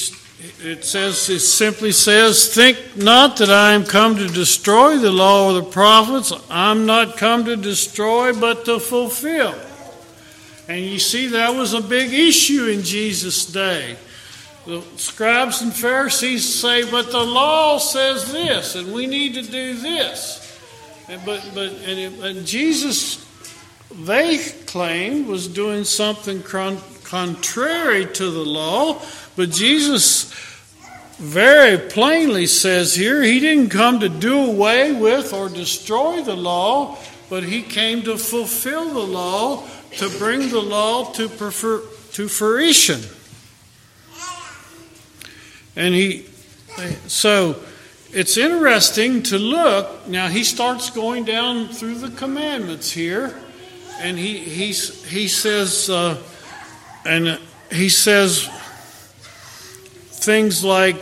it 0.62 0.86
says, 0.86 1.30
it 1.30 1.40
simply 1.40 1.92
says, 1.92 2.54
Think 2.54 2.78
not 2.96 3.38
that 3.38 3.50
I 3.50 3.74
am 3.74 3.84
come 3.84 4.16
to 4.18 4.28
destroy 4.28 4.98
the 4.98 5.12
law 5.12 5.50
or 5.50 5.54
the 5.54 5.64
prophets. 5.64 6.32
I'm 6.50 6.86
not 6.86 7.18
come 7.18 7.46
to 7.46 7.56
destroy, 7.56 8.40
but 8.40 8.66
to 8.66 8.80
fulfill. 8.80 9.56
And 10.68 10.80
you 10.80 11.00
see, 11.00 11.28
that 11.28 11.56
was 11.56 11.74
a 11.74 11.82
big 11.82 12.14
issue 12.14 12.66
in 12.66 12.84
Jesus' 12.84 13.48
day. 13.48 13.98
The 14.68 14.82
scribes 14.98 15.62
and 15.62 15.74
Pharisees 15.74 16.48
say, 16.48 16.90
but 16.90 17.12
the 17.12 17.24
law 17.24 17.80
says 17.80 18.32
this, 18.32 18.76
and 18.76 18.94
we 18.94 19.08
need 19.08 19.34
to 19.36 19.42
do 19.42 19.76
this. 19.76 20.42
And, 21.08 21.24
but 21.26 21.44
but 21.54 21.72
and, 21.88 22.24
and 22.24 22.46
Jesus, 22.46 23.26
they 23.92 24.38
claimed, 24.66 25.28
was 25.28 25.48
doing 25.48 25.84
something 25.84 26.42
contrary 27.06 28.06
to 28.06 28.32
the 28.32 28.44
law, 28.44 29.02
but 29.36 29.52
Jesus 29.52 30.34
very 31.18 31.78
plainly 31.78 32.46
says 32.46 32.96
here 32.96 33.22
he 33.22 33.40
didn't 33.40 33.70
come 33.70 34.02
to 34.02 34.10
do 34.10 34.38
away 34.38 34.92
with 34.92 35.34
or 35.34 35.48
destroy 35.48 36.22
the 36.22 36.36
law, 36.36 36.98
but 37.30 37.44
he 37.44 37.62
came 37.62 38.02
to 38.04 38.18
fulfill 38.18 38.94
the 38.94 39.00
law 39.00 39.66
to 39.98 40.10
bring 40.18 40.50
the 40.50 40.62
law 40.62 41.12
to, 41.14 41.30
prefer, 41.30 41.82
to 42.14 42.28
fruition. 42.28 43.02
And 45.78 45.94
he, 45.94 46.26
so 47.08 47.62
it's 48.12 48.38
interesting 48.38 49.24
to 49.24 49.38
look. 49.38 50.08
Now 50.08 50.28
he 50.28 50.44
starts 50.44 50.90
going 50.90 51.26
down 51.26 51.70
through 51.70 51.96
the 51.96 52.10
commandments 52.10 52.92
here, 52.92 53.38
and 54.00 54.18
he 54.18 54.38
he's, 54.38 55.06
he 55.06 55.28
says, 55.28 55.90
uh, 55.90 56.22
and 57.06 57.40
he 57.72 57.90
says 57.90 58.50
things 60.12 60.64
like, 60.64 60.98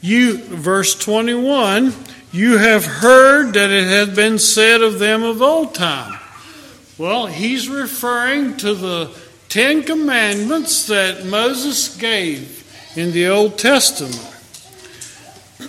"You," 0.00 0.38
verse 0.38 0.94
twenty-one. 0.94 1.94
You 2.32 2.58
have 2.58 2.84
heard 2.84 3.54
that 3.54 3.70
it 3.70 3.86
had 3.86 4.16
been 4.16 4.40
said 4.40 4.82
of 4.82 4.98
them 4.98 5.22
of 5.22 5.40
old 5.40 5.72
time. 5.72 6.18
Well, 6.98 7.26
he's 7.26 7.68
referring 7.68 8.56
to 8.56 8.74
the 8.74 9.10
Ten 9.48 9.84
Commandments 9.84 10.88
that 10.88 11.24
Moses 11.26 11.96
gave 11.96 12.64
in 12.96 13.12
the 13.12 13.28
Old 13.28 13.56
Testament. 13.56 14.16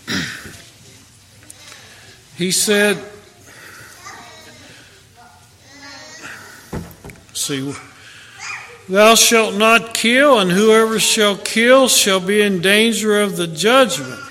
he 2.35 2.49
said, 2.49 2.97
see, 7.33 7.73
Thou 8.87 9.15
shalt 9.15 9.55
not 9.55 9.95
kill, 9.95 10.39
and 10.39 10.51
whoever 10.51 10.99
shall 10.99 11.37
kill 11.37 11.87
shall 11.87 12.19
be 12.19 12.41
in 12.41 12.61
danger 12.61 13.19
of 13.19 13.35
the 13.35 13.47
judgment. 13.47 14.21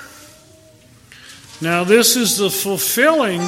Now, 1.61 1.83
this 1.83 2.15
is 2.15 2.39
the 2.39 2.51
fulfilling 2.51 3.41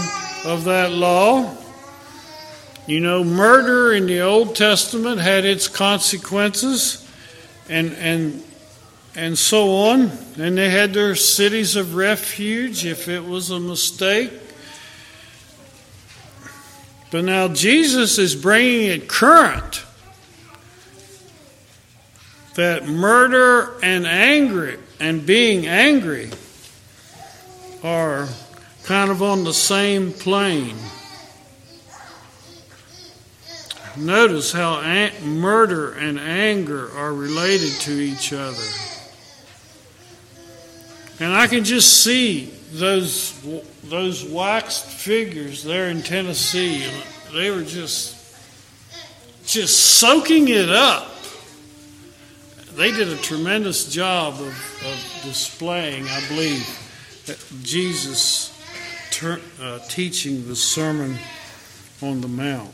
of 0.44 0.64
that 0.64 0.90
law. 0.90 1.56
You 2.88 3.00
know, 3.00 3.22
murder 3.22 3.92
in 3.92 4.06
the 4.06 4.20
Old 4.20 4.56
Testament 4.56 5.20
had 5.20 5.44
its 5.44 5.68
consequences, 5.68 7.08
and, 7.68 7.92
and, 7.94 8.42
and 9.14 9.38
so 9.38 9.76
on. 9.76 10.10
And 10.38 10.58
they 10.58 10.70
had 10.70 10.92
their 10.92 11.14
cities 11.14 11.76
of 11.76 11.94
refuge 11.94 12.84
if 12.84 13.08
it 13.08 13.24
was 13.24 13.50
a 13.50 13.60
mistake. 13.60 14.32
But 17.12 17.24
now 17.24 17.46
Jesus 17.46 18.18
is 18.18 18.34
bringing 18.34 18.88
it 18.88 19.08
current 19.08 19.85
that 22.56 22.86
murder 22.86 23.74
and 23.82 24.06
angry 24.06 24.78
and 24.98 25.24
being 25.24 25.66
angry 25.66 26.30
are 27.82 28.28
kind 28.84 29.10
of 29.10 29.22
on 29.22 29.44
the 29.44 29.52
same 29.52 30.12
plane. 30.12 30.76
Notice 33.96 34.52
how 34.52 34.80
murder 35.22 35.92
and 35.92 36.18
anger 36.18 36.90
are 36.92 37.12
related 37.14 37.72
to 37.82 37.92
each 37.92 38.32
other. 38.32 38.56
And 41.18 41.32
I 41.32 41.46
can 41.46 41.64
just 41.64 42.02
see 42.02 42.52
those 42.72 43.40
those 43.84 44.24
waxed 44.24 44.84
figures 44.84 45.62
there 45.62 45.88
in 45.88 46.02
Tennessee. 46.02 46.84
They 47.32 47.50
were 47.50 47.62
just 47.62 48.14
just 49.46 49.98
soaking 49.98 50.48
it 50.48 50.68
up. 50.68 51.15
They 52.76 52.92
did 52.92 53.08
a 53.08 53.16
tremendous 53.16 53.90
job 53.90 54.34
of, 54.34 54.48
of 54.48 55.20
displaying, 55.24 56.06
I 56.08 56.28
believe, 56.28 56.62
Jesus 57.62 58.52
ter- 59.10 59.40
uh, 59.58 59.78
teaching 59.88 60.46
the 60.46 60.54
Sermon 60.54 61.16
on 62.02 62.20
the 62.20 62.28
Mount. 62.28 62.70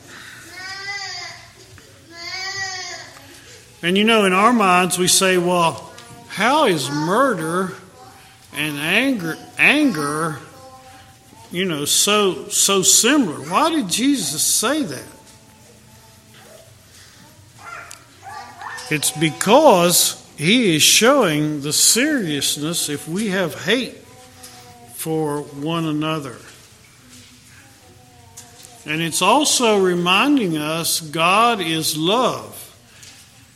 And 3.81 3.97
you 3.97 4.03
know, 4.03 4.25
in 4.25 4.33
our 4.33 4.53
minds, 4.53 4.99
we 4.99 5.07
say, 5.07 5.38
well, 5.38 5.93
how 6.27 6.67
is 6.67 6.91
murder 6.91 7.73
and 8.53 8.79
anger, 8.79 9.38
anger, 9.57 10.41
you 11.53 11.65
know, 11.65 11.85
so 11.85 12.49
so 12.49 12.83
similar? 12.83 13.37
Why 13.49 13.71
did 13.71 13.88
Jesus 13.88 14.43
say 14.43 14.83
that? 14.83 15.12
It's 18.92 19.11
because 19.11 20.22
he 20.37 20.76
is 20.76 20.83
showing 20.83 21.62
the 21.62 21.72
seriousness 21.72 22.90
if 22.90 23.09
we 23.09 23.28
have 23.28 23.64
hate 23.64 23.96
for 24.92 25.40
one 25.40 25.87
another. 25.87 26.37
And 28.85 29.00
it's 29.00 29.22
also 29.22 29.83
reminding 29.83 30.59
us 30.59 31.00
God 31.00 31.62
is 31.62 31.96
love. 31.96 32.59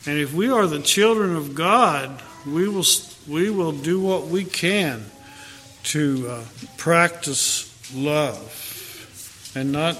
And 0.07 0.17
if 0.17 0.33
we 0.33 0.49
are 0.49 0.65
the 0.65 0.81
children 0.81 1.35
of 1.35 1.53
God, 1.53 2.19
we 2.43 2.67
will, 2.67 2.85
we 3.27 3.51
will 3.51 3.73
do 3.73 3.99
what 3.99 4.25
we 4.25 4.43
can 4.43 5.05
to 5.83 6.29
uh, 6.29 6.43
practice 6.77 7.93
love 7.93 9.51
and 9.53 9.71
not 9.71 9.99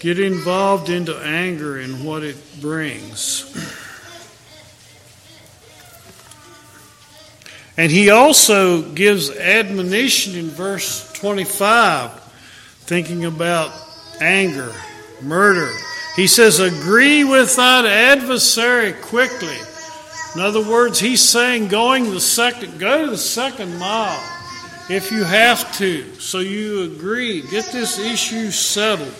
get 0.00 0.18
involved 0.18 0.88
into 0.88 1.16
anger 1.18 1.78
and 1.78 2.04
what 2.04 2.24
it 2.24 2.36
brings. 2.60 3.46
And 7.76 7.90
he 7.90 8.10
also 8.10 8.82
gives 8.82 9.30
admonition 9.30 10.34
in 10.34 10.48
verse 10.48 11.10
25, 11.12 12.10
thinking 12.80 13.24
about 13.24 13.72
anger, 14.20 14.72
murder, 15.22 15.72
he 16.16 16.26
says, 16.26 16.58
agree 16.58 17.24
with 17.24 17.54
that 17.56 17.86
adversary 17.86 18.92
quickly. 18.92 19.56
In 20.34 20.40
other 20.40 20.62
words, 20.62 20.98
he's 20.98 21.26
saying 21.26 21.68
going 21.68 22.10
the 22.10 22.20
second, 22.20 22.78
go 22.78 23.04
to 23.04 23.10
the 23.10 23.18
second 23.18 23.78
mile 23.78 24.22
if 24.88 25.12
you 25.12 25.24
have 25.24 25.76
to. 25.78 26.02
So 26.14 26.40
you 26.40 26.82
agree, 26.92 27.42
get 27.42 27.66
this 27.66 27.98
issue 27.98 28.50
settled. 28.50 29.14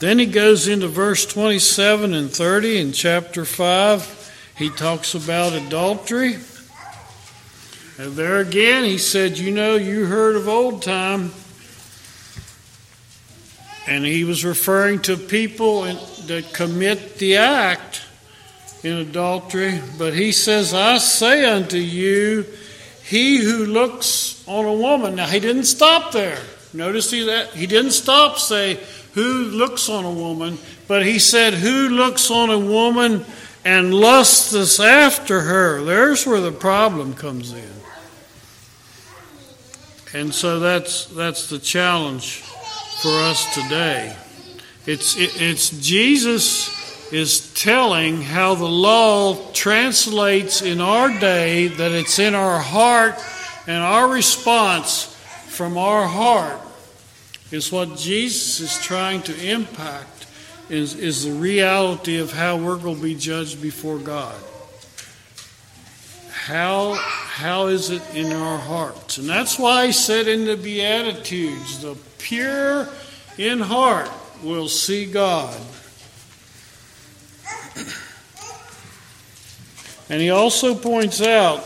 Then 0.00 0.18
he 0.18 0.26
goes 0.26 0.68
into 0.68 0.88
verse 0.88 1.26
27 1.26 2.14
and 2.14 2.30
30 2.30 2.78
in 2.78 2.92
chapter 2.92 3.44
5. 3.44 4.54
He 4.56 4.70
talks 4.70 5.14
about 5.14 5.52
adultery. 5.52 6.36
And 7.98 8.12
there 8.12 8.38
again, 8.38 8.84
he 8.84 8.98
said, 8.98 9.38
You 9.38 9.50
know, 9.50 9.74
you 9.76 10.06
heard 10.06 10.36
of 10.36 10.48
old 10.48 10.82
time 10.82 11.32
and 13.88 14.04
he 14.04 14.22
was 14.22 14.44
referring 14.44 15.00
to 15.00 15.16
people 15.16 15.82
that 15.84 16.50
commit 16.52 17.16
the 17.16 17.36
act 17.36 18.02
in 18.84 18.98
adultery. 18.98 19.80
But 19.96 20.12
he 20.12 20.30
says, 20.30 20.74
I 20.74 20.98
say 20.98 21.46
unto 21.46 21.78
you, 21.78 22.44
he 23.02 23.38
who 23.38 23.64
looks 23.64 24.46
on 24.46 24.66
a 24.66 24.72
woman. 24.74 25.14
Now, 25.14 25.26
he 25.26 25.40
didn't 25.40 25.64
stop 25.64 26.12
there. 26.12 26.38
Notice 26.74 27.10
he, 27.10 27.24
that 27.24 27.54
he 27.54 27.66
didn't 27.66 27.92
stop, 27.92 28.36
say, 28.36 28.78
who 29.18 29.46
looks 29.46 29.88
on 29.88 30.04
a 30.04 30.12
woman, 30.12 30.56
but 30.86 31.04
he 31.04 31.18
said, 31.18 31.52
who 31.52 31.88
looks 31.88 32.30
on 32.30 32.50
a 32.50 32.58
woman 32.58 33.24
and 33.64 33.92
lusts 33.92 34.78
after 34.78 35.40
her. 35.40 35.82
There's 35.82 36.24
where 36.24 36.40
the 36.40 36.52
problem 36.52 37.14
comes 37.14 37.52
in. 37.52 37.72
And 40.14 40.32
so 40.32 40.60
that's 40.60 41.06
that's 41.06 41.50
the 41.50 41.58
challenge 41.58 42.42
for 43.02 43.10
us 43.10 43.52
today. 43.54 44.16
It's 44.86 45.16
it, 45.16 45.42
it's 45.42 45.70
Jesus 45.70 47.12
is 47.12 47.52
telling 47.54 48.22
how 48.22 48.54
the 48.54 48.68
law 48.68 49.50
translates 49.52 50.62
in 50.62 50.80
our 50.80 51.08
day 51.18 51.66
that 51.66 51.90
it's 51.90 52.20
in 52.20 52.36
our 52.36 52.60
heart 52.60 53.16
and 53.66 53.82
our 53.82 54.08
response 54.08 55.12
from 55.48 55.76
our 55.76 56.06
heart 56.06 56.60
is 57.50 57.72
what 57.72 57.96
Jesus 57.96 58.60
is 58.60 58.78
trying 58.84 59.22
to 59.22 59.50
impact 59.50 60.26
is, 60.68 60.94
is 60.94 61.24
the 61.24 61.32
reality 61.32 62.18
of 62.18 62.32
how 62.32 62.56
we're 62.56 62.76
going 62.76 62.96
to 62.96 63.02
be 63.02 63.14
judged 63.14 63.62
before 63.62 63.98
God. 63.98 64.36
How, 66.30 66.94
how 66.94 67.66
is 67.66 67.90
it 67.90 68.02
in 68.14 68.32
our 68.32 68.58
hearts? 68.58 69.18
And 69.18 69.28
that's 69.28 69.58
why 69.58 69.86
he 69.86 69.92
said 69.92 70.28
in 70.28 70.44
the 70.44 70.56
Beatitudes, 70.56 71.82
the 71.82 71.96
pure 72.18 72.88
in 73.36 73.60
heart 73.60 74.10
will 74.42 74.68
see 74.68 75.06
God. 75.06 75.58
And 80.10 80.22
he 80.22 80.30
also 80.30 80.74
points 80.74 81.20
out 81.20 81.58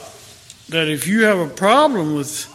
that 0.69 0.89
if 0.89 1.07
you 1.07 1.25
have 1.25 1.39
a 1.39 1.49
problem 1.49 2.17
with 2.17 2.52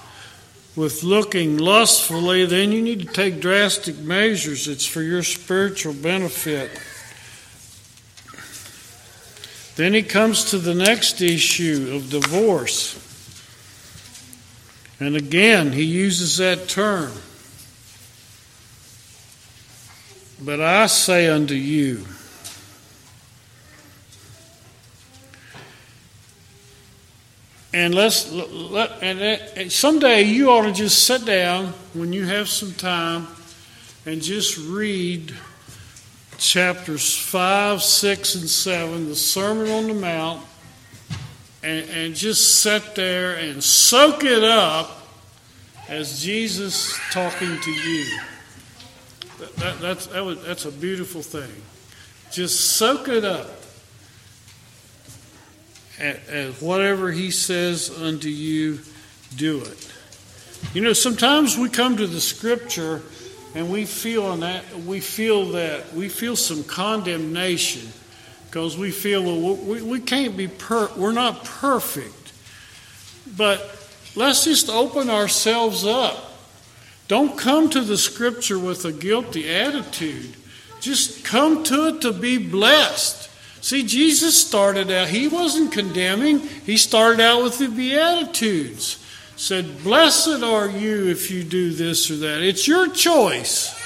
with 0.78 1.02
looking 1.02 1.58
lustfully, 1.58 2.46
then 2.46 2.72
you 2.72 2.84
need 2.84 3.00
to 3.00 3.08
take 3.08 3.42
drastic 3.42 3.98
measures. 3.98 4.68
It's 4.68 4.86
for 4.86 5.02
your 5.02 5.24
spiritual 5.24 5.94
benefit. 5.94 6.70
Then 9.76 9.96
he 9.96 10.04
comes 10.04 10.52
to 10.52 10.60
the 10.60 10.76
next 10.76 11.20
issue 11.20 11.94
of 11.96 12.12
divorce. 12.12 12.94
And 15.00 15.16
again, 15.16 15.72
he 15.72 15.84
uses 15.84 16.38
that 16.38 16.70
term. 16.70 17.12
But 20.40 20.62
I 20.62 20.86
say 20.86 21.28
unto 21.28 21.56
you, 21.56 22.06
and 27.73 27.93
let's 27.93 28.32
let, 28.32 29.03
and 29.03 29.71
someday 29.71 30.23
you 30.23 30.49
ought 30.49 30.63
to 30.63 30.71
just 30.71 31.03
sit 31.03 31.25
down 31.25 31.67
when 31.93 32.13
you 32.13 32.25
have 32.25 32.47
some 32.47 32.73
time 32.73 33.27
and 34.06 34.21
just 34.21 34.58
read 34.58 35.34
chapters 36.38 37.17
5 37.17 37.82
6 37.82 38.36
and 38.36 38.49
7 38.49 39.10
the 39.10 39.15
sermon 39.15 39.69
on 39.69 39.88
the 39.88 39.93
mount 39.93 40.45
and, 41.63 41.89
and 41.89 42.15
just 42.15 42.62
sit 42.62 42.95
there 42.95 43.36
and 43.36 43.63
soak 43.63 44.23
it 44.23 44.43
up 44.43 45.08
as 45.89 46.21
jesus 46.21 46.97
talking 47.12 47.60
to 47.60 47.71
you. 47.71 48.19
That, 49.39 49.56
that, 49.58 49.80
that's, 49.80 50.08
that 50.08 50.23
was, 50.23 50.43
that's 50.43 50.65
a 50.65 50.71
beautiful 50.71 51.21
thing. 51.21 51.51
Just 52.32 52.77
soak 52.77 53.08
it 53.08 53.25
up 53.25 53.57
as 55.99 56.62
whatever 56.62 57.12
he 57.12 57.31
says 57.31 57.89
unto 58.01 58.29
you, 58.29 58.79
do 59.36 59.62
it. 59.62 59.93
You 60.73 60.81
know, 60.81 60.93
sometimes 60.93 61.57
we 61.57 61.69
come 61.69 61.97
to 61.97 62.07
the 62.07 62.21
scripture 62.21 63.01
and 63.55 63.71
we 63.71 63.86
feel 63.86 64.36
that 64.38 64.63
we 64.86 64.99
feel 64.99 65.45
that 65.51 65.93
we 65.93 66.10
feel 66.10 66.36
some 66.36 66.63
condemnation 66.63 67.88
because 68.45 68.77
we 68.77 68.91
feel 68.91 69.23
well 69.23 69.55
we, 69.55 69.81
we 69.81 69.99
can't 69.99 70.38
be 70.38 70.47
per 70.47 70.89
we're 70.95 71.12
not 71.12 71.43
perfect. 71.43 72.33
But 73.36 73.60
let's 74.15 74.45
just 74.45 74.69
open 74.69 75.10
ourselves 75.10 75.86
up. 75.86 76.33
Don't 77.07 77.38
come 77.38 77.69
to 77.69 77.81
the 77.81 77.97
scripture 77.97 78.60
with 78.60 78.83
a 78.86 78.91
guilty 78.91 79.49
attitude. 79.49 80.36
Just 80.79 81.23
come 81.23 81.63
to 81.63 81.88
it 81.88 82.01
to 82.01 82.12
be 82.12 82.38
blessed. 82.38 83.29
See, 83.67 83.84
Jesus 83.84 84.41
started 84.47 84.89
out, 84.89 85.10
he 85.10 85.27
wasn't 85.27 85.73
condemning, 85.73 86.39
he 86.39 86.77
started 86.77 87.19
out 87.19 87.43
with 87.43 87.58
the 87.58 87.67
Beatitudes. 87.67 88.97
Said, 89.36 89.84
Blessed 89.84 90.41
are 90.41 90.69
you 90.69 91.10
if 91.10 91.30
you 91.30 91.43
do 91.43 91.73
this 91.73 92.10
or 92.10 92.15
that. 92.15 92.41
It's 92.41 92.65
your 92.65 92.88
choice. 92.88 93.77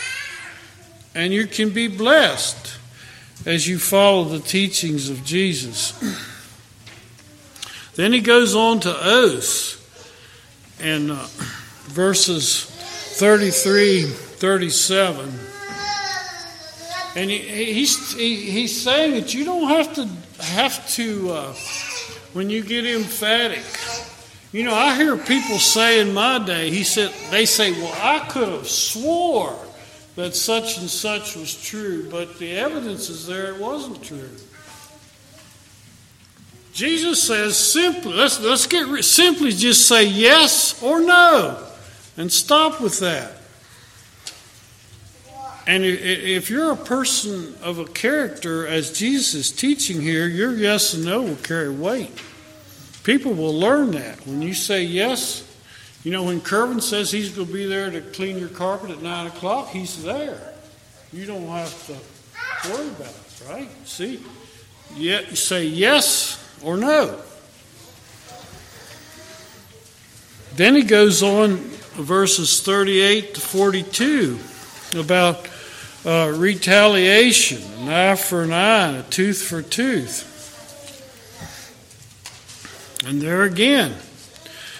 And 1.15 1.33
you 1.33 1.47
can 1.47 1.71
be 1.71 1.87
blessed 1.87 2.77
as 3.47 3.67
you 3.67 3.79
follow 3.79 4.25
the 4.25 4.37
teachings 4.37 5.09
of 5.09 5.25
Jesus. 5.25 5.93
then 7.95 8.13
he 8.13 8.19
goes 8.19 8.53
on 8.53 8.81
to 8.81 8.95
oaths 9.03 9.83
and 10.79 11.09
uh, 11.09 11.25
verses 11.87 12.65
33 13.17 14.03
37. 14.03 15.50
And 17.15 17.29
he, 17.29 17.39
he's, 17.73 18.13
he, 18.13 18.35
he's 18.35 18.81
saying 18.81 19.15
that 19.15 19.33
you 19.33 19.43
don't 19.43 19.67
have 19.67 19.93
to 19.95 20.07
have 20.43 20.87
to 20.91 21.31
uh, 21.31 21.53
when 22.33 22.49
you 22.49 22.63
get 22.63 22.85
emphatic. 22.85 23.63
You 24.51 24.63
know, 24.63 24.73
I 24.73 24.95
hear 24.95 25.17
people 25.17 25.59
say 25.59 25.99
in 25.99 26.13
my 26.13 26.39
day, 26.39 26.69
he 26.69 26.83
said, 26.83 27.13
they 27.29 27.45
say, 27.45 27.71
well, 27.71 27.93
I 28.01 28.27
could 28.27 28.49
have 28.49 28.67
swore 28.67 29.57
that 30.15 30.35
such 30.35 30.77
and 30.77 30.89
such 30.89 31.35
was 31.35 31.61
true, 31.61 32.09
but 32.09 32.37
the 32.37 32.57
evidence 32.57 33.09
is 33.09 33.27
there 33.27 33.53
it 33.53 33.59
wasn't 33.59 34.03
true. 34.03 34.29
Jesus 36.73 37.21
says 37.23 37.57
simply, 37.57 38.13
let's, 38.13 38.39
let's 38.39 38.67
get 38.67 39.03
simply 39.03 39.51
just 39.51 39.87
say 39.87 40.05
yes 40.05 40.81
or 40.81 41.01
no 41.01 41.65
and 42.17 42.31
stop 42.31 42.81
with 42.81 42.99
that. 42.99 43.40
And 45.67 45.85
if 45.85 46.49
you're 46.49 46.71
a 46.71 46.75
person 46.75 47.53
of 47.61 47.77
a 47.77 47.85
character, 47.85 48.65
as 48.65 48.91
Jesus 48.91 49.33
is 49.35 49.51
teaching 49.51 50.01
here, 50.01 50.27
your 50.27 50.53
yes 50.53 50.93
and 50.93 51.05
no 51.05 51.21
will 51.21 51.35
carry 51.35 51.69
weight. 51.69 52.11
People 53.03 53.33
will 53.33 53.57
learn 53.57 53.91
that. 53.91 54.25
When 54.25 54.41
you 54.41 54.53
say 54.53 54.83
yes, 54.83 55.47
you 56.03 56.11
know, 56.11 56.23
when 56.23 56.41
Kervin 56.41 56.81
says 56.81 57.11
he's 57.11 57.29
going 57.29 57.47
to 57.47 57.53
be 57.53 57.67
there 57.67 57.91
to 57.91 58.01
clean 58.01 58.39
your 58.39 58.49
carpet 58.49 58.89
at 58.89 59.01
9 59.01 59.27
o'clock, 59.27 59.69
he's 59.69 60.03
there. 60.03 60.53
You 61.13 61.25
don't 61.25 61.47
have 61.47 61.87
to 61.87 61.93
worry 62.69 62.87
about 62.87 63.09
it, 63.09 63.43
right? 63.47 63.69
See? 63.85 64.19
Yeah, 64.95 65.21
you 65.21 65.35
say 65.35 65.65
yes 65.65 66.43
or 66.63 66.75
no. 66.77 67.19
Then 70.55 70.75
he 70.75 70.83
goes 70.83 71.23
on, 71.23 71.57
verses 71.95 72.61
38 72.61 73.35
to 73.35 73.41
42, 73.41 74.39
about 74.99 75.47
uh, 76.05 76.33
retaliation, 76.35 77.61
an 77.79 77.89
eye 77.89 78.15
for 78.15 78.43
an 78.43 78.53
eye, 78.53 78.97
a 78.97 79.03
tooth 79.03 79.41
for 79.41 79.61
tooth. 79.61 80.27
And 83.05 83.21
there 83.21 83.43
again, 83.43 83.95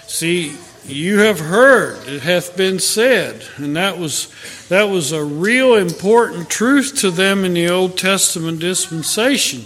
see, 0.08 0.56
you 0.86 1.20
have 1.20 1.40
heard 1.40 2.08
it 2.08 2.22
hath 2.22 2.58
been 2.58 2.80
said, 2.80 3.46
and 3.58 3.76
that 3.76 3.98
was 3.98 4.34
that 4.70 4.90
was 4.90 5.12
a 5.12 5.24
real 5.24 5.76
important 5.76 6.50
truth 6.50 6.96
to 7.02 7.12
them 7.12 7.46
in 7.46 7.54
the 7.54 7.70
Old 7.70 7.98
Testament 7.98 8.60
dispensation, 8.60 9.62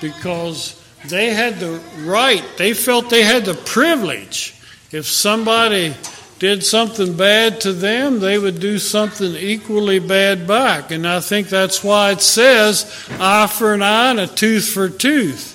because 0.00 0.80
they 1.08 1.34
had 1.34 1.58
the 1.58 1.80
right, 2.00 2.44
they 2.58 2.74
felt 2.74 3.10
they 3.10 3.22
had 3.22 3.44
the 3.44 3.54
privilege. 3.54 4.54
If 4.92 5.06
somebody 5.06 5.94
did 6.38 6.62
something 6.62 7.16
bad 7.16 7.60
to 7.62 7.72
them, 7.72 8.20
they 8.20 8.38
would 8.38 8.60
do 8.60 8.78
something 8.78 9.34
equally 9.34 9.98
bad 9.98 10.46
back. 10.46 10.90
And 10.90 11.06
I 11.06 11.20
think 11.20 11.48
that's 11.48 11.82
why 11.82 12.12
it 12.12 12.20
says 12.20 13.08
eye 13.18 13.46
for 13.46 13.72
an 13.72 13.82
eye 13.82 14.10
and 14.10 14.20
a 14.20 14.26
tooth 14.26 14.68
for 14.68 14.84
a 14.84 14.90
tooth. 14.90 15.54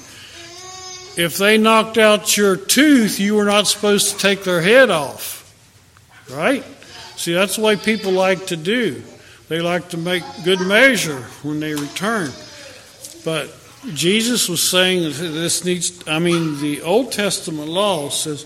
If 1.18 1.38
they 1.38 1.58
knocked 1.58 1.98
out 1.98 2.38
your 2.38 2.56
tooth, 2.56 3.20
you 3.20 3.36
were 3.36 3.46
not 3.46 3.68
supposed 3.68 4.12
to 4.12 4.18
take 4.18 4.44
their 4.44 4.62
head 4.62 4.90
off. 4.90 5.40
Right? 6.32 6.64
See, 7.16 7.34
that's 7.34 7.58
the 7.58 7.62
way 7.62 7.76
people 7.76 8.14
like 8.14 8.48
to 8.48 8.58
do. 8.58 9.04
They 9.50 9.60
like 9.60 9.90
to 9.90 9.98
make 9.98 10.24
good 10.46 10.62
measure 10.62 11.22
when 11.44 11.60
they 11.60 11.76
return. 11.76 12.32
But 13.26 13.54
Jesus 13.94 14.48
was 14.48 14.64
saying 14.68 15.04
this 15.04 15.66
needs, 15.66 16.08
I 16.08 16.20
mean, 16.20 16.60
the 16.62 16.82
Old 16.82 17.12
Testament 17.12 17.68
law 17.68 18.10
says, 18.10 18.46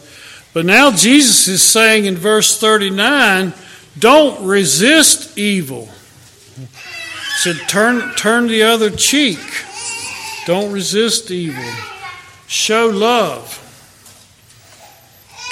but 0.55 0.65
now 0.65 0.89
Jesus 0.89 1.49
is 1.49 1.61
saying 1.61 2.05
in 2.05 2.15
verse 2.15 2.57
39 2.57 3.51
don't 3.99 4.47
resist 4.47 5.37
evil. 5.37 5.89
Said, 7.39 7.57
turn, 7.67 8.15
turn 8.15 8.47
the 8.47 8.63
other 8.63 8.89
cheek. 8.89 9.37
Don't 10.45 10.71
resist 10.71 11.29
evil. 11.29 11.61
Show 12.47 12.87
love. 12.87 13.61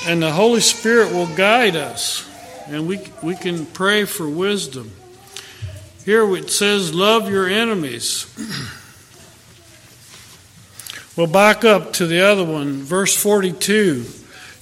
And 0.07 0.23
the 0.23 0.31
Holy 0.31 0.61
Spirit 0.61 1.11
will 1.11 1.35
guide 1.35 1.75
us. 1.75 2.25
And 2.67 2.87
we, 2.87 3.01
we 3.21 3.35
can 3.35 3.65
pray 3.65 4.05
for 4.05 4.29
wisdom. 4.29 4.93
Here 6.05 6.33
it 6.37 6.49
says, 6.49 6.93
Love 6.93 7.29
your 7.29 7.49
enemies. 7.49 8.25
we'll 11.17 11.27
back 11.27 11.65
up 11.65 11.91
to 11.93 12.07
the 12.07 12.21
other 12.21 12.45
one, 12.45 12.83
verse 12.83 13.13
42. 13.21 14.05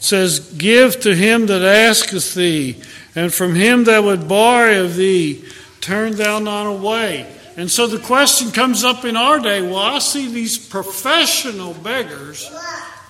Says, 0.02 0.40
Give 0.40 1.00
to 1.02 1.16
him 1.16 1.46
that 1.46 1.62
asketh 1.62 2.34
thee, 2.34 2.82
and 3.16 3.34
from 3.34 3.56
him 3.56 3.86
that 3.86 4.04
would 4.04 4.28
borrow 4.28 4.84
of 4.84 4.96
thee, 4.96 5.46
turn 5.80 6.14
thou 6.16 6.40
not 6.40 6.66
away. 6.66 7.32
And 7.58 7.70
so 7.70 7.88
the 7.88 8.00
question 8.00 8.52
comes 8.52 8.84
up 8.84 9.06
in 9.06 9.16
our 9.16 9.40
day 9.40 9.62
well, 9.62 9.78
I 9.78 10.00
see 10.00 10.28
these 10.32 10.58
professional 10.58 11.74
beggars 11.74 12.50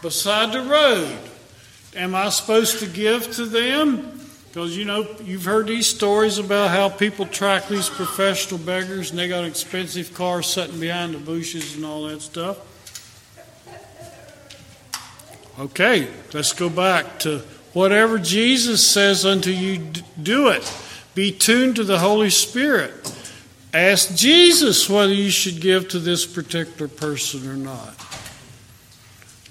beside 0.01 0.51
the 0.51 0.61
road. 0.61 1.17
Am 1.95 2.15
I 2.15 2.29
supposed 2.29 2.79
to 2.79 2.87
give 2.87 3.31
to 3.35 3.45
them? 3.45 4.19
Because 4.47 4.75
you 4.75 4.83
know, 4.83 5.07
you've 5.23 5.45
heard 5.45 5.67
these 5.67 5.87
stories 5.87 6.37
about 6.37 6.71
how 6.71 6.89
people 6.89 7.25
track 7.25 7.67
these 7.67 7.87
professional 7.87 8.59
beggars 8.59 9.11
and 9.11 9.19
they 9.19 9.29
got 9.29 9.45
expensive 9.45 10.13
cars 10.13 10.47
sitting 10.47 10.79
behind 10.79 11.13
the 11.13 11.19
bushes 11.19 11.75
and 11.75 11.85
all 11.85 12.03
that 12.07 12.21
stuff. 12.21 12.57
Okay, 15.61 16.07
let's 16.33 16.53
go 16.53 16.71
back 16.71 17.19
to 17.19 17.37
whatever 17.73 18.17
Jesus 18.17 18.83
says 18.83 19.27
unto 19.27 19.51
you, 19.51 19.77
do 20.19 20.47
it. 20.47 20.67
Be 21.13 21.31
tuned 21.31 21.75
to 21.75 21.83
the 21.83 21.99
Holy 21.99 22.31
Spirit. 22.31 22.91
Ask 23.71 24.15
Jesus 24.15 24.89
whether 24.89 25.13
you 25.13 25.29
should 25.29 25.61
give 25.61 25.87
to 25.89 25.99
this 25.99 26.25
particular 26.25 26.87
person 26.87 27.47
or 27.47 27.53
not. 27.53 27.93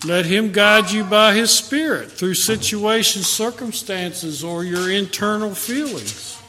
Let 0.04 0.26
Him 0.26 0.50
guide 0.50 0.90
you 0.90 1.04
by 1.04 1.34
His 1.34 1.52
Spirit 1.52 2.10
through 2.10 2.34
situations, 2.34 3.28
circumstances, 3.28 4.42
or 4.42 4.64
your 4.64 4.90
internal 4.90 5.54
feelings. 5.54 6.42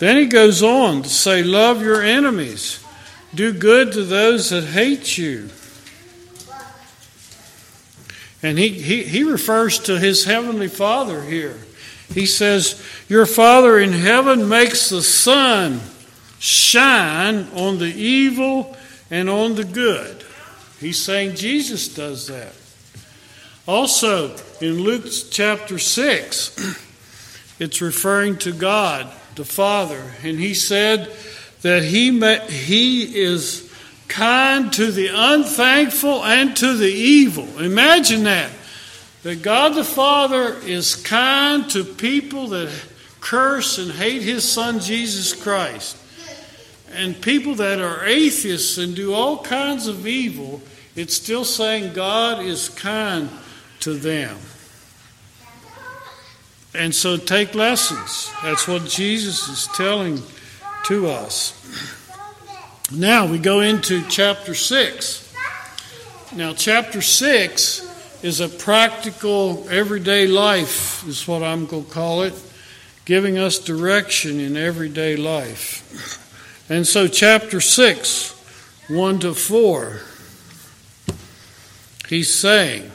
Then 0.00 0.16
he 0.16 0.26
goes 0.26 0.64
on 0.64 1.02
to 1.02 1.08
say, 1.08 1.44
Love 1.44 1.80
your 1.80 2.02
enemies, 2.02 2.84
do 3.32 3.52
good 3.52 3.92
to 3.92 4.02
those 4.02 4.50
that 4.50 4.64
hate 4.64 5.16
you. 5.16 5.50
And 8.48 8.58
he, 8.58 8.70
he, 8.70 9.02
he 9.02 9.24
refers 9.24 9.78
to 9.80 9.98
his 9.98 10.24
heavenly 10.24 10.68
Father 10.68 11.20
here. 11.20 11.58
He 12.14 12.24
says, 12.24 12.82
Your 13.06 13.26
Father 13.26 13.78
in 13.78 13.92
heaven 13.92 14.48
makes 14.48 14.88
the 14.88 15.02
sun 15.02 15.82
shine 16.38 17.46
on 17.54 17.76
the 17.76 17.92
evil 17.92 18.74
and 19.10 19.28
on 19.28 19.54
the 19.54 19.64
good. 19.64 20.24
He's 20.80 20.98
saying 20.98 21.36
Jesus 21.36 21.94
does 21.94 22.28
that. 22.28 22.54
Also, 23.66 24.34
in 24.62 24.80
Luke 24.80 25.04
chapter 25.30 25.78
6, 25.78 26.80
it's 27.58 27.82
referring 27.82 28.38
to 28.38 28.52
God, 28.54 29.12
the 29.34 29.44
Father, 29.44 30.14
and 30.22 30.38
he 30.38 30.54
said 30.54 31.14
that 31.60 31.82
he, 31.82 32.18
he 32.46 33.14
is 33.14 33.67
kind 34.08 34.72
to 34.72 34.90
the 34.90 35.08
unthankful 35.12 36.24
and 36.24 36.56
to 36.56 36.76
the 36.76 36.90
evil. 36.90 37.46
Imagine 37.58 38.24
that. 38.24 38.50
That 39.22 39.42
God 39.42 39.74
the 39.74 39.84
Father 39.84 40.54
is 40.60 40.96
kind 40.96 41.68
to 41.70 41.84
people 41.84 42.48
that 42.48 42.72
curse 43.20 43.78
and 43.78 43.92
hate 43.92 44.22
His 44.22 44.50
Son 44.50 44.80
Jesus 44.80 45.32
Christ. 45.32 45.96
And 46.92 47.20
people 47.20 47.54
that 47.56 47.80
are 47.80 48.06
atheists 48.06 48.78
and 48.78 48.96
do 48.96 49.12
all 49.12 49.42
kinds 49.42 49.86
of 49.86 50.06
evil, 50.06 50.62
it's 50.96 51.14
still 51.14 51.44
saying 51.44 51.92
God 51.92 52.42
is 52.42 52.68
kind 52.70 53.28
to 53.80 53.94
them. 53.94 54.38
And 56.74 56.94
so 56.94 57.16
take 57.16 57.54
lessons. 57.54 58.32
That's 58.42 58.66
what 58.68 58.84
Jesus 58.86 59.48
is 59.48 59.68
telling 59.74 60.22
to 60.86 61.08
us. 61.08 61.97
Now 62.90 63.26
we 63.26 63.36
go 63.38 63.60
into 63.60 64.02
chapter 64.08 64.54
6. 64.54 65.34
Now, 66.34 66.54
chapter 66.54 67.02
6 67.02 68.24
is 68.24 68.40
a 68.40 68.48
practical, 68.48 69.68
everyday 69.68 70.26
life, 70.26 71.06
is 71.06 71.28
what 71.28 71.42
I'm 71.42 71.66
going 71.66 71.84
to 71.84 71.90
call 71.90 72.22
it, 72.22 72.32
giving 73.04 73.36
us 73.36 73.58
direction 73.58 74.40
in 74.40 74.56
everyday 74.56 75.16
life. 75.16 76.64
And 76.70 76.86
so, 76.86 77.08
chapter 77.08 77.60
6, 77.60 78.32
1 78.88 79.18
to 79.18 79.34
4, 79.34 80.00
he's 82.08 82.34
saying 82.34 82.90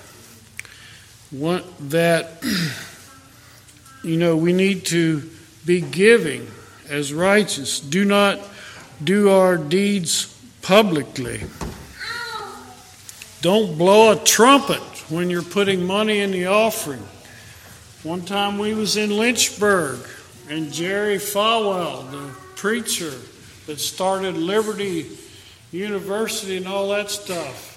that, 1.32 2.32
you 4.04 4.18
know, 4.18 4.38
we 4.38 4.54
need 4.54 4.88
to 4.88 5.30
be 5.68 5.82
giving 5.82 6.48
as 6.90 7.14
righteous. 7.14 7.80
Do 7.80 8.06
not 8.06 8.40
do 9.06 9.30
our 9.30 9.58
deeds 9.58 10.28
publicly. 10.62 11.44
Don't 13.42 13.78
blow 13.78 14.12
a 14.12 14.16
trumpet 14.16 14.82
when 15.10 15.30
you're 15.30 15.42
putting 15.42 15.86
money 15.86 16.20
in 16.20 16.32
the 16.32 16.46
offering. 16.46 17.04
One 18.04 18.22
time 18.22 18.58
we 18.58 18.74
was 18.74 18.96
in 18.98 19.18
Lynchburg, 19.18 20.00
and 20.50 20.72
Jerry 20.72 21.18
Falwell, 21.18 22.10
the 22.12 22.30
preacher 22.56 23.13
that 23.66 23.80
started 23.80 24.36
Liberty 24.38 25.10
University 25.72 26.58
and 26.58 26.68
all 26.68 26.89
that 26.89 27.10
stuff, 27.10 27.70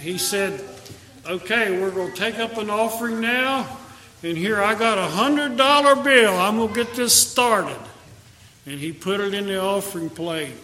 he 0.00 0.18
said, 0.18 0.62
"Okay, 1.26 1.78
we're 1.80 1.90
going 1.90 2.12
to 2.12 2.18
take 2.18 2.38
up 2.38 2.56
an 2.58 2.70
offering 2.70 3.20
now, 3.20 3.78
and 4.22 4.36
here 4.36 4.62
I 4.62 4.74
got 4.74 4.98
a 4.98 5.08
hundred 5.08 5.56
dollar 5.56 5.96
bill. 5.96 6.36
I'm 6.36 6.66
to 6.66 6.74
get 6.74 6.94
this 6.94 7.14
started." 7.14 7.78
And 8.64 8.78
he 8.78 8.92
put 8.92 9.20
it 9.20 9.34
in 9.34 9.46
the 9.46 9.60
offering 9.60 10.10
plate. 10.10 10.54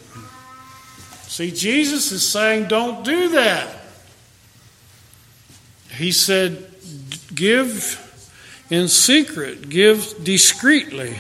See, 1.23 1.51
Jesus 1.51 2.13
is 2.13 2.27
saying, 2.27 2.69
"Don't 2.69 3.05
do 3.05 3.31
that." 3.31 3.79
He 5.99 6.13
said, 6.13 6.65
Give 7.35 8.05
in 8.71 8.89
secret, 8.89 9.69
give 9.69 10.15
discreetly. 10.23 11.17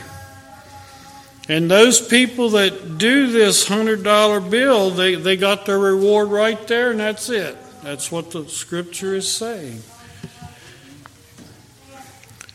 And 1.49 1.71
those 1.71 2.07
people 2.07 2.51
that 2.51 2.99
do 2.99 3.29
this 3.29 3.69
$100 3.69 4.51
bill, 4.51 4.91
they, 4.91 5.15
they 5.15 5.37
got 5.37 5.65
their 5.65 5.79
reward 5.79 6.29
right 6.29 6.67
there, 6.67 6.91
and 6.91 7.01
that's 7.01 7.31
it. 7.31 7.57
That's 7.83 8.13
what 8.13 8.31
the 8.31 8.47
scripture 8.49 9.15
is 9.15 9.31
saying. 9.31 9.83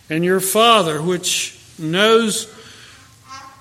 And 0.09 0.23
your 0.23 0.39
Father, 0.39 1.01
which 1.01 1.59
knows 1.79 2.52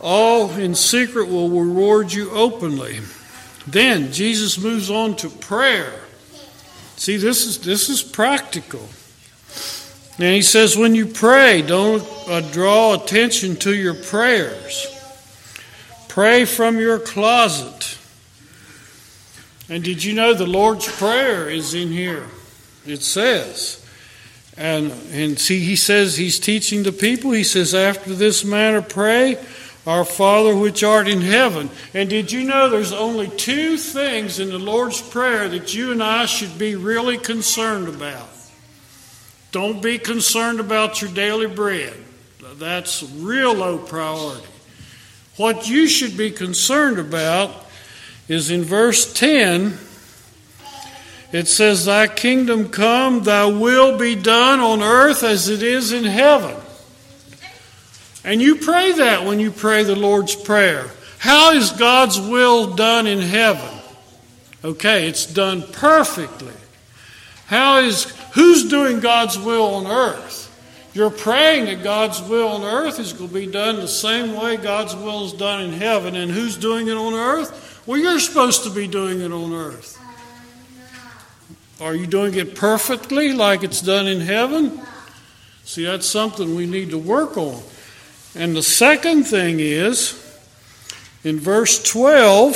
all 0.03 0.51
in 0.51 0.75
secret, 0.75 1.29
will 1.29 1.49
reward 1.49 2.13
you 2.13 2.31
openly. 2.31 3.01
Then 3.67 4.13
Jesus 4.13 4.59
moves 4.59 4.91
on 4.91 5.17
to 5.17 5.31
prayer. 5.31 6.01
See, 6.97 7.17
this 7.17 7.47
is, 7.47 7.59
this 7.61 7.89
is 7.89 8.03
practical. 8.03 8.89
And 10.19 10.35
he 10.35 10.43
says, 10.43 10.77
when 10.77 10.95
you 10.95 11.07
pray, 11.07 11.63
don't 11.63 12.07
uh, 12.29 12.41
draw 12.53 12.95
attention 12.95 13.57
to 13.57 13.75
your 13.75 13.95
prayers. 13.95 14.87
Pray 16.09 16.45
from 16.45 16.79
your 16.79 16.99
closet. 16.99 17.99
And 19.69 19.83
did 19.83 20.05
you 20.05 20.13
know 20.13 20.35
the 20.35 20.47
Lord's 20.47 20.87
Prayer 20.99 21.49
is 21.49 21.73
in 21.73 21.89
here? 21.89 22.27
It 22.85 23.03
says. 23.03 23.79
And, 24.57 24.93
and 25.13 25.39
see, 25.39 25.61
he 25.61 25.77
says 25.77 26.19
he's 26.19 26.39
teaching 26.39 26.83
the 26.83 26.93
people. 26.93 27.31
He 27.31 27.45
says, 27.45 27.75
after 27.75 28.15
this 28.15 28.45
manner, 28.45 28.83
pray. 28.83 29.39
Our 29.87 30.05
Father 30.05 30.57
which 30.57 30.85
art 30.85 31.09
in 31.09 31.21
heaven. 31.21 31.71
And 31.93 32.09
did 32.09 32.31
you 32.31 32.45
know 32.45 32.69
there's 32.69 32.93
only 32.93 33.29
two 33.29 33.77
things 33.77 34.39
in 34.39 34.51
the 34.51 34.59
Lord's 34.59 35.03
Prayer 35.03 35.49
that 35.49 35.75
you 35.75 35.91
and 35.91 36.03
I 36.03 36.27
should 36.27 36.57
be 36.57 36.77
really 36.77 37.19
concerned 37.19 37.89
about? 37.89 38.29
Don't 39.51 39.83
be 39.83 39.99
concerned 39.99 40.61
about 40.61 41.03
your 41.03 41.11
daily 41.11 41.47
bread. 41.47 41.95
That's 42.55 43.03
real 43.03 43.55
low 43.55 43.79
priority. 43.79 44.47
What 45.37 45.69
you 45.69 45.89
should 45.89 46.17
be 46.17 46.31
concerned 46.31 46.99
about 46.99 47.51
is 48.29 48.51
in 48.51 48.63
verse 48.63 49.13
10. 49.13 49.79
It 51.33 51.49
says, 51.49 51.87
Thy 51.87 52.07
kingdom 52.07 52.69
come, 52.69 53.25
thy 53.25 53.47
will 53.47 53.99
be 53.99 54.15
done 54.15 54.61
on 54.61 54.83
earth 54.83 55.23
as 55.23 55.49
it 55.49 55.63
is 55.63 55.93
in 55.93 56.05
heaven. 56.05 56.62
And 58.25 58.41
you 58.41 58.57
pray 58.57 58.93
that 58.93 59.25
when 59.25 59.41
you 59.41 59.51
pray 59.51 59.83
the 59.83 59.97
Lord's 59.97 60.35
Prayer. 60.35 60.89
How 61.19 61.53
is 61.53 61.71
God's 61.71 62.21
will 62.21 62.75
done 62.75 63.07
in 63.07 63.21
heaven? 63.21 63.79
Okay, 64.65 65.09
it's 65.09 65.27
done 65.27 65.63
perfectly. 65.73 66.53
How 67.47 67.79
is 67.79 68.05
who's 68.35 68.69
doing 68.69 69.01
God's 69.01 69.39
will 69.39 69.75
on 69.75 69.87
earth? 69.87 70.41
You're 70.95 71.11
praying 71.11 71.65
that 71.67 71.83
God's 71.83 72.21
will 72.23 72.49
on 72.49 72.63
earth 72.63 72.99
is 72.99 73.13
going 73.13 73.29
to 73.29 73.35
be 73.35 73.47
done 73.47 73.77
the 73.77 73.89
same 73.89 74.35
way 74.35 74.57
God's 74.57 74.95
will 74.95 75.25
is 75.25 75.33
done 75.33 75.63
in 75.63 75.73
heaven. 75.73 76.15
And 76.15 76.31
who's 76.31 76.57
doing 76.57 76.89
it 76.89 76.97
on 76.97 77.15
earth? 77.15 77.83
Well, 77.87 77.99
you're 77.99 78.21
supposed 78.21 78.65
to 78.65 78.71
be 78.71 78.87
doing 78.87 79.21
it 79.21 79.33
on 79.33 79.53
earth. 79.53 79.99
Are 81.81 81.95
you 81.95 82.07
doing 82.07 82.35
it 82.35 82.55
perfectly 82.55 83.33
like 83.33 83.65
it's 83.65 83.81
done 83.81 84.07
in 84.07 84.21
heaven? 84.21 84.81
See, 85.65 85.85
that's 85.85 86.07
something 86.07 86.55
we 86.55 86.67
need 86.67 86.91
to 86.91 86.99
work 86.99 87.37
on. 87.37 87.63
And 88.35 88.57
the 88.57 88.63
second 88.63 89.25
thing 89.25 89.61
is, 89.61 90.19
in 91.23 91.39
verse 91.39 91.83
12, 91.83 92.55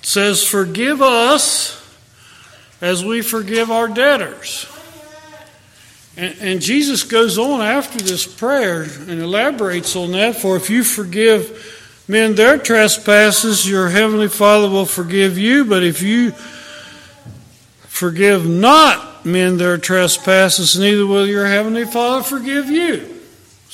it 0.00 0.06
says, 0.06 0.46
Forgive 0.46 1.00
us 1.00 1.82
as 2.80 3.04
we 3.04 3.22
forgive 3.22 3.70
our 3.70 3.88
debtors. 3.88 4.66
And, 6.16 6.36
and, 6.40 6.60
Jesus 6.62 7.02
goes 7.02 7.36
on 7.36 7.60
after 7.60 7.98
this 7.98 8.26
prayer 8.26 8.82
and 8.82 9.20
elaborates 9.20 9.96
on 9.96 10.12
that. 10.12 10.36
For 10.36 10.56
if 10.56 10.70
you 10.70 10.82
forgive 10.82 12.04
men 12.08 12.34
their 12.34 12.56
trespasses, 12.56 13.68
your 13.68 13.88
heavenly 13.88 14.28
Father 14.28 14.68
will 14.70 14.86
forgive 14.86 15.36
you. 15.36 15.66
But 15.66 15.82
if 15.82 16.00
you 16.00 16.30
forgive 17.88 18.46
not 18.46 19.26
men 19.26 19.58
their 19.58 19.76
trespasses, 19.76 20.78
neither 20.78 21.06
will 21.06 21.26
your 21.26 21.46
heavenly 21.46 21.84
Father 21.84 22.22
forgive 22.22 22.70
you. 22.70 23.15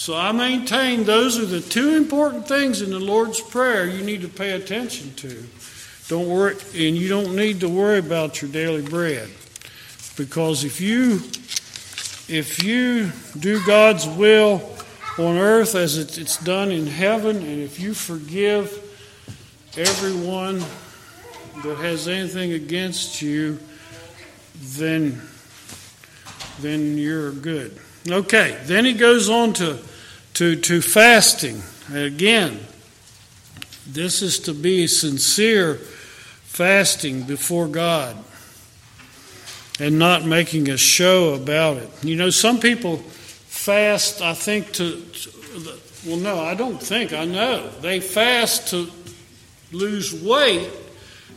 So 0.03 0.17
I 0.17 0.33
maintain 0.33 1.05
those 1.05 1.39
are 1.39 1.47
the 1.47 1.61
two 1.61 1.91
important 1.91 2.49
things 2.49 2.83
in 2.83 2.91
the 2.91 2.99
Lord's 2.99 3.41
Prayer 3.41 3.87
you 3.87 4.03
need 4.03 4.23
to 4.23 4.29
pay 4.29 4.51
attention 4.51 5.15
to. 5.15 5.47
Don't 6.09 6.29
worry, 6.29 6.57
and 6.75 6.97
you 6.97 7.09
don't 7.09 7.37
need 7.37 7.61
to 7.61 7.69
worry 7.69 8.01
about 8.01 8.43
your 8.43 8.51
daily 8.51 8.83
bread. 8.83 9.31
Because 10.17 10.65
if 10.65 10.81
you 10.81 11.21
if 12.29 12.65
you 12.65 13.13
do 13.39 13.65
God's 13.65 14.09
will 14.09 14.77
on 15.19 15.37
earth 15.37 15.77
as 15.77 15.97
it's 15.97 16.37
done 16.39 16.73
in 16.73 16.89
heaven, 16.89 17.37
and 17.37 17.63
if 17.63 17.79
you 17.79 17.95
forgive 17.95 18.73
everyone 19.77 20.59
that 21.63 21.77
has 21.77 22.09
anything 22.09 22.55
against 22.55 23.23
you, 23.23 23.57
then 24.57 25.23
then 26.59 26.99
you're 26.99 27.31
good. 27.31 27.79
Okay, 28.09 28.59
then 28.65 28.85
he 28.85 28.95
goes 28.95 29.31
on 29.31 29.53
to 29.53 29.79
to 30.43 30.57
to 30.57 30.83
fasting. 30.83 31.63
Again, 31.95 32.59
this 33.87 34.23
is 34.23 34.41
to 34.41 34.53
be 34.53 34.89
sincere 34.89 35.77
fasting 35.77 37.23
before 37.23 37.69
God 37.69 38.17
and 39.79 40.01
not 40.01 40.25
making 40.25 40.69
a 40.69 40.77
show 40.77 41.35
about 41.35 41.77
it. 41.77 41.89
You 42.03 42.17
know, 42.17 42.31
some 42.31 42.59
people 42.59 42.97
fast, 42.97 44.21
I 44.21 44.35
think, 44.35 44.73
to, 44.73 45.01
to 45.01 45.31
well, 46.07 46.17
no, 46.17 46.41
I 46.41 46.55
don't 46.55 46.83
think, 46.83 47.13
I 47.13 47.25
know. 47.25 47.69
They 47.81 48.01
fast 48.01 48.71
to 48.71 48.91
lose 49.71 50.13
weight, 50.13 50.71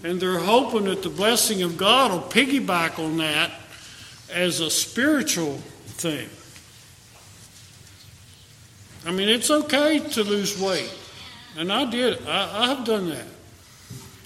and 0.04 0.20
they're 0.20 0.40
hoping 0.40 0.86
that 0.86 1.04
the 1.04 1.10
blessing 1.10 1.62
of 1.62 1.78
God 1.78 2.12
will 2.12 2.28
piggyback 2.28 2.98
on 2.98 3.18
that 3.18 3.52
as 4.34 4.62
a 4.62 4.72
spiritual 4.72 5.58
thing. 6.00 6.28
I 9.06 9.12
mean, 9.12 9.30
it's 9.30 9.52
okay 9.52 10.00
to 10.00 10.24
lose 10.24 10.60
weight, 10.60 10.94
and 11.58 11.72
I 11.72 11.90
did. 11.90 12.26
I, 12.28 12.72
I've 12.72 12.86
done 12.86 13.10
that, 13.10 13.28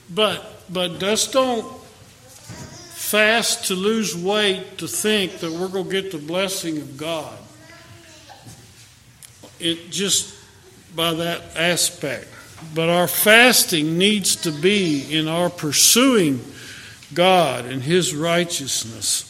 but 0.09 0.63
but 0.71 0.99
just 0.99 1.33
don't 1.33 1.79
fast 1.81 3.67
to 3.67 3.75
lose 3.75 4.15
weight 4.15 4.77
to 4.77 4.87
think 4.87 5.39
that 5.39 5.51
we're 5.51 5.67
going 5.67 5.85
to 5.85 5.91
get 6.01 6.11
the 6.11 6.17
blessing 6.17 6.77
of 6.77 6.95
God. 6.95 7.37
It 9.59 9.89
just 9.89 10.35
by 10.95 11.13
that 11.13 11.41
aspect. 11.55 12.27
But 12.75 12.89
our 12.89 13.07
fasting 13.07 13.97
needs 13.97 14.35
to 14.37 14.51
be 14.51 15.17
in 15.17 15.27
our 15.27 15.49
pursuing 15.49 16.41
God 17.13 17.65
and 17.65 17.81
His 17.81 18.13
righteousness. 18.13 19.25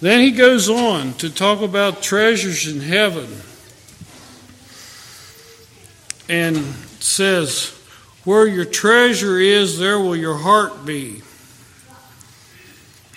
Then 0.00 0.20
he 0.20 0.30
goes 0.30 0.70
on 0.70 1.12
to 1.14 1.28
talk 1.28 1.60
about 1.60 2.02
treasures 2.02 2.66
in 2.66 2.80
heaven 2.80 3.28
and 6.30 6.56
says, 7.00 7.76
Where 8.24 8.46
your 8.46 8.64
treasure 8.64 9.38
is, 9.38 9.78
there 9.80 9.98
will 9.98 10.14
your 10.14 10.36
heart 10.36 10.86
be. 10.86 11.22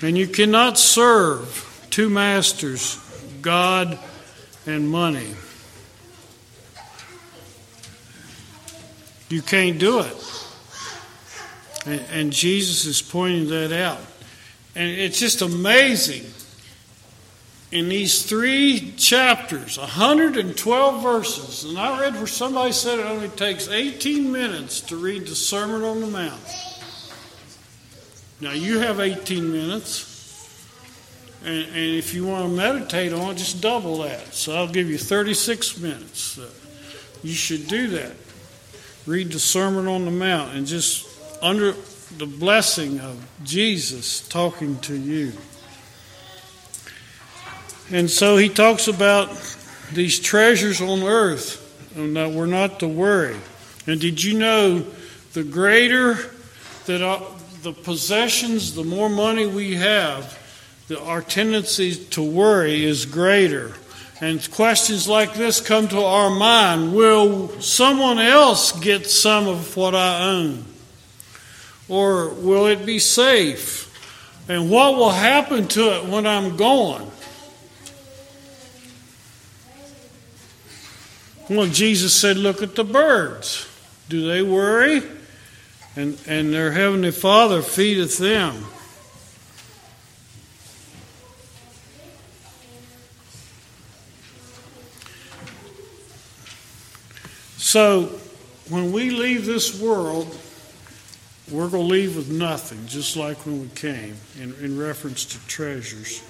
And 0.02 0.18
you 0.18 0.28
cannot 0.28 0.80
serve 0.80 1.88
two 1.92 2.10
masters, 2.10 3.00
God 3.42 4.00
and 4.66 4.90
money. 4.90 5.36
You 9.30 9.44
can't 9.44 9.78
do 9.78 10.00
it. 10.00 10.18
And, 11.86 12.32
Jesus 12.32 12.86
is 12.86 13.02
pointing 13.02 13.50
that 13.50 13.72
out. 13.72 14.00
And 14.76 14.90
it's 14.90 15.20
just 15.20 15.42
amazing. 15.42 16.26
In 17.74 17.90
these 17.90 18.22
three 18.22 18.94
chapters, 18.98 19.80
112 19.80 21.02
verses, 21.02 21.64
and 21.64 21.80
I 21.80 22.00
read 22.02 22.14
where 22.14 22.28
somebody 22.28 22.72
said 22.72 23.00
it 23.00 23.06
only 23.08 23.30
takes 23.30 23.68
18 23.68 24.32
minutes 24.32 24.80
to 24.82 24.96
read 24.96 25.26
the 25.26 25.34
Sermon 25.34 25.82
on 25.82 26.00
the 26.00 26.06
Mount. 26.06 26.40
Now, 28.40 28.52
you 28.52 28.78
have 28.78 29.00
18 29.00 29.52
minutes. 29.52 30.60
And, 31.44 31.66
and, 31.66 31.76
if 31.76 32.14
you 32.14 32.28
want 32.28 32.48
to 32.48 32.56
meditate 32.56 33.12
on 33.12 33.32
it, 33.32 33.38
just 33.38 33.60
double 33.60 34.04
that. 34.04 34.36
So 34.36 34.56
I'll 34.56 34.72
give 34.72 34.88
you 34.88 35.00
36 35.00 35.80
minutes. 35.80 36.40
You 37.24 37.34
should 37.34 37.68
do 37.68 37.88
that. 37.88 38.16
Read 39.08 39.32
the 39.32 39.40
Sermon 39.40 39.88
on 39.88 40.06
the 40.06 40.12
Mount 40.12 40.56
and 40.56 40.68
just 40.68 41.10
under 41.42 41.74
the 42.20 42.28
blessing 42.28 43.00
of 43.00 43.28
Jesus 43.44 44.28
talking 44.30 44.78
to 44.82 44.96
you. 44.96 45.34
And 47.92 48.10
so 48.10 48.38
he 48.38 48.50
talks 48.50 48.88
about 48.88 49.30
these 49.92 50.20
treasures 50.20 50.82
on 50.82 51.04
earth 51.04 51.60
and 51.96 52.16
that 52.16 52.32
we're 52.32 52.46
not 52.46 52.80
to 52.80 52.88
worry. 52.88 53.38
And 53.86 54.00
did 54.00 54.24
you 54.24 54.38
know 54.40 54.86
the 55.34 55.44
greater 55.44 56.18
that 56.86 57.02
uh, 57.02 57.22
the 57.64 57.74
possessions, 57.74 58.76
the 58.76 58.84
more 58.84 59.10
money 59.10 59.48
we 59.48 59.76
have, 59.76 60.40
the, 60.88 61.02
our 61.02 61.22
tendency 61.22 61.96
to 61.96 62.22
worry 62.22 62.84
is 62.84 63.06
greater. 63.06 63.74
And 64.20 64.50
questions 64.52 65.08
like 65.08 65.34
this 65.34 65.60
come 65.60 65.88
to 65.90 66.02
our 66.02 66.30
mind 66.30 66.94
Will 66.94 67.50
someone 67.62 68.20
else 68.20 68.72
get 68.80 69.08
some 69.08 69.48
of 69.48 69.76
what 69.76 69.96
I 69.96 70.30
own? 70.30 70.66
Or 71.90 72.30
will 72.30 72.68
it 72.68 72.86
be 72.86 73.00
safe? 73.00 73.90
And 74.50 74.70
what 74.70 74.96
will 74.96 75.12
happen 75.12 75.68
to 75.70 75.98
it 75.98 76.06
when 76.06 76.26
I'm 76.28 76.58
gone? 76.58 77.10
Well, 81.50 81.68
Jesus 81.68 82.16
said, 82.16 82.38
Look 82.38 82.62
at 82.64 82.76
the 82.76 82.84
birds. 82.84 83.68
Do 84.10 84.28
they 84.28 84.42
worry? 84.42 85.02
and, 85.96 86.20
and 86.28 86.54
their 86.54 86.72
heavenly 86.72 87.12
Father 87.12 87.62
feedeth 87.62 88.18
them. 88.18 88.66
So, 97.58 98.20
when 98.70 98.92
we 98.92 99.10
leave 99.10 99.46
this 99.46 99.80
world, 99.80 100.38
we're 101.50 101.70
going 101.70 101.88
to 101.88 101.92
leave 101.92 102.16
with 102.16 102.30
nothing, 102.30 102.86
just 102.88 103.16
like 103.16 103.46
when 103.46 103.62
we 103.62 103.68
came, 103.70 104.16
in, 104.40 104.54
in 104.56 104.78
reference 104.78 105.26
to 105.26 105.48
treasures. 105.48 106.24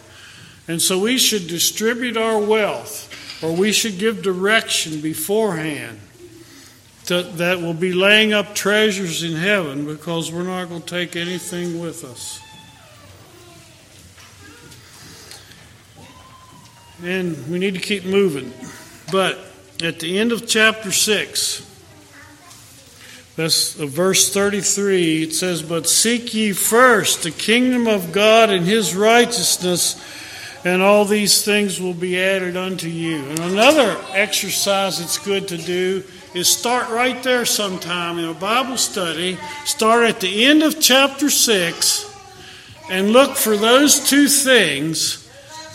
And 0.67 0.81
so 0.81 0.99
we 0.99 1.17
should 1.17 1.47
distribute 1.47 2.15
our 2.15 2.39
wealth, 2.39 3.09
or 3.43 3.53
we 3.53 3.71
should 3.71 3.99
give 3.99 4.21
direction 4.21 5.01
beforehand 5.01 5.99
that, 7.07 7.37
that 7.37 7.59
will 7.59 7.73
be 7.73 7.91
laying 7.91 8.31
up 8.31 8.55
treasures 8.55 9.23
in 9.23 9.33
heaven 9.33 9.85
because 9.85 10.31
we're 10.31 10.43
not 10.43 10.69
going 10.69 10.81
to 10.81 10.87
take 10.87 11.15
anything 11.15 11.81
with 11.81 12.03
us. 12.05 12.39
And 17.03 17.49
we 17.49 17.59
need 17.59 17.73
to 17.73 17.81
keep 17.81 18.05
moving. 18.05 18.53
But 19.11 19.37
at 19.83 19.99
the 19.99 20.17
end 20.17 20.31
of 20.31 20.47
chapter 20.47 20.93
6, 20.93 21.69
that's 23.35 23.79
uh, 23.79 23.85
verse 23.87 24.31
33, 24.31 25.23
it 25.23 25.33
says, 25.33 25.63
But 25.63 25.87
seek 25.87 26.33
ye 26.33 26.53
first 26.53 27.23
the 27.23 27.31
kingdom 27.31 27.87
of 27.87 28.11
God 28.11 28.51
and 28.51 28.65
his 28.65 28.95
righteousness, 28.95 29.95
and 30.65 30.81
all 30.81 31.05
these 31.05 31.43
things 31.43 31.79
will 31.79 31.93
be 31.93 32.21
added 32.21 32.55
unto 32.55 32.87
you. 32.87 33.23
And 33.25 33.39
another 33.39 33.97
exercise 34.11 34.99
that's 34.99 35.17
good 35.17 35.47
to 35.49 35.57
do 35.57 36.03
is 36.33 36.47
start 36.47 36.89
right 36.89 37.21
there 37.21 37.45
sometime 37.45 38.17
in 38.17 38.25
a 38.25 38.33
Bible 38.33 38.77
study. 38.77 39.37
Start 39.65 40.05
at 40.05 40.19
the 40.21 40.45
end 40.45 40.63
of 40.63 40.79
chapter 40.79 41.29
6 41.29 42.09
and 42.89 43.11
look 43.11 43.35
for 43.35 43.57
those 43.57 44.09
two 44.09 44.27
things 44.27 45.19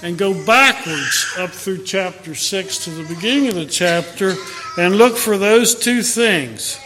and 0.03 0.17
go 0.17 0.33
backwards 0.47 1.35
up 1.37 1.51
through 1.51 1.85
chapter 1.85 2.35
6 2.35 2.85
to 2.85 2.91
the 2.91 3.15
beginning 3.15 3.49
of 3.49 3.55
the 3.57 3.67
chapter 3.67 4.35
and 4.79 4.97
look 4.97 5.17
for 5.17 5.37
those 5.37 5.75
two 5.75 6.03
things. 6.03 6.79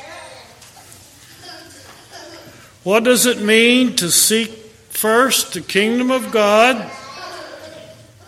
What 2.83 3.05
does 3.05 3.27
it 3.27 3.41
mean 3.41 3.95
to 3.97 4.11
seek 4.11 4.51
first 4.91 5.55
the 5.55 5.61
kingdom 5.61 6.11
of 6.11 6.33
God? 6.33 6.91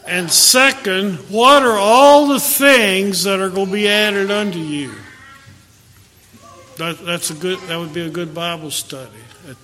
And 0.06 0.30
second, 0.30 1.16
what 1.30 1.62
are 1.62 1.78
all 1.78 2.28
the 2.28 2.40
things 2.40 3.24
that 3.24 3.40
are 3.40 3.48
going 3.48 3.66
to 3.66 3.72
be 3.72 3.88
added 3.88 4.30
unto 4.30 4.58
you? 4.58 4.92
that, 6.76 6.98
that's 7.04 7.30
a 7.30 7.34
good. 7.34 7.58
That 7.68 7.78
would 7.78 7.94
be 7.94 8.02
a 8.02 8.10
good 8.10 8.34
Bible 8.34 8.70
study. 8.70 9.10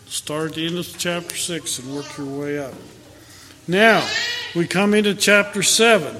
Start 0.06 0.50
at 0.50 0.54
the 0.56 0.66
end 0.66 0.78
of 0.78 0.98
chapter 0.98 1.36
six 1.36 1.78
and 1.78 1.94
work 1.94 2.18
your 2.18 2.26
way 2.26 2.58
up. 2.58 2.74
Now 3.66 4.06
we 4.54 4.66
come 4.66 4.94
into 4.94 5.14
chapter 5.14 5.62
seven, 5.62 6.16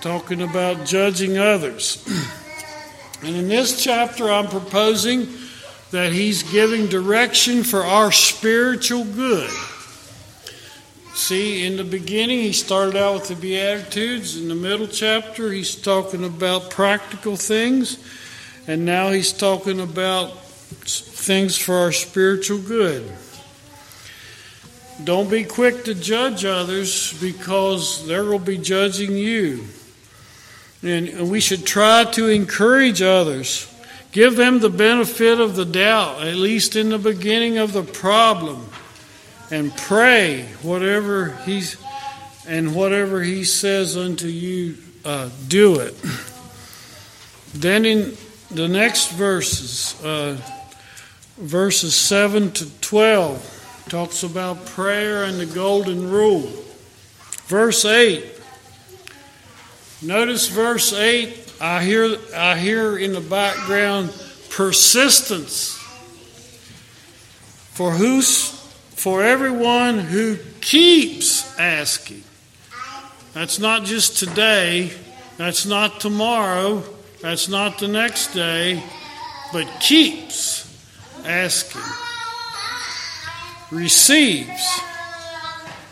talking 0.00 0.42
about 0.42 0.86
judging 0.86 1.38
others. 1.38 2.04
and 3.22 3.36
in 3.36 3.48
this 3.48 3.82
chapter, 3.82 4.30
I'm 4.30 4.48
proposing 4.48 5.28
that 5.90 6.12
he's 6.12 6.42
giving 6.42 6.86
direction 6.86 7.62
for 7.62 7.82
our 7.82 8.12
spiritual 8.12 9.04
good. 9.04 9.50
See, 11.18 11.66
in 11.66 11.76
the 11.76 11.82
beginning, 11.82 12.38
he 12.38 12.52
started 12.52 12.94
out 12.94 13.14
with 13.14 13.28
the 13.28 13.34
Beatitudes. 13.34 14.36
In 14.36 14.46
the 14.46 14.54
middle 14.54 14.86
chapter, 14.86 15.50
he's 15.50 15.74
talking 15.74 16.24
about 16.24 16.70
practical 16.70 17.34
things. 17.34 17.98
And 18.68 18.84
now 18.84 19.10
he's 19.10 19.32
talking 19.32 19.80
about 19.80 20.40
things 20.44 21.58
for 21.58 21.74
our 21.74 21.90
spiritual 21.90 22.58
good. 22.58 23.12
Don't 25.02 25.28
be 25.28 25.42
quick 25.42 25.84
to 25.86 25.94
judge 25.96 26.44
others 26.44 27.20
because 27.20 28.06
they 28.06 28.20
will 28.20 28.38
be 28.38 28.56
judging 28.56 29.16
you. 29.16 29.64
And 30.84 31.28
we 31.28 31.40
should 31.40 31.66
try 31.66 32.04
to 32.12 32.28
encourage 32.28 33.02
others. 33.02 33.66
Give 34.12 34.36
them 34.36 34.60
the 34.60 34.70
benefit 34.70 35.40
of 35.40 35.56
the 35.56 35.64
doubt, 35.64 36.22
at 36.24 36.36
least 36.36 36.76
in 36.76 36.90
the 36.90 36.98
beginning 36.98 37.58
of 37.58 37.72
the 37.72 37.82
problem 37.82 38.70
and 39.50 39.74
pray 39.76 40.42
whatever 40.62 41.30
he's 41.44 41.76
and 42.46 42.74
whatever 42.74 43.22
he 43.22 43.44
says 43.44 43.96
unto 43.96 44.26
you 44.26 44.76
uh, 45.04 45.28
do 45.48 45.80
it. 45.80 45.94
Then 47.54 47.84
in 47.84 48.16
the 48.50 48.68
next 48.68 49.12
verses 49.12 50.02
uh, 50.04 50.36
verses 51.36 51.94
7 51.94 52.52
to 52.52 52.80
12 52.80 53.84
talks 53.88 54.22
about 54.22 54.66
prayer 54.66 55.24
and 55.24 55.38
the 55.38 55.46
golden 55.46 56.10
rule. 56.10 56.50
Verse 57.46 57.84
8 57.84 58.24
notice 60.00 60.46
verse 60.46 60.92
8 60.92 61.54
i 61.60 61.82
hear 61.82 62.16
i 62.32 62.56
hear 62.56 62.96
in 62.96 63.12
the 63.12 63.20
background 63.20 64.12
persistence. 64.58 65.76
For 67.74 67.92
whose 67.92 68.57
for 68.98 69.22
everyone 69.22 70.00
who 70.00 70.36
keeps 70.60 71.56
asking. 71.56 72.24
That's 73.32 73.60
not 73.60 73.84
just 73.84 74.18
today, 74.18 74.90
that's 75.36 75.64
not 75.64 76.00
tomorrow, 76.00 76.82
that's 77.22 77.48
not 77.48 77.78
the 77.78 77.86
next 77.86 78.34
day, 78.34 78.82
but 79.52 79.68
keeps 79.78 80.66
asking. 81.24 81.80
Receives. 83.70 84.80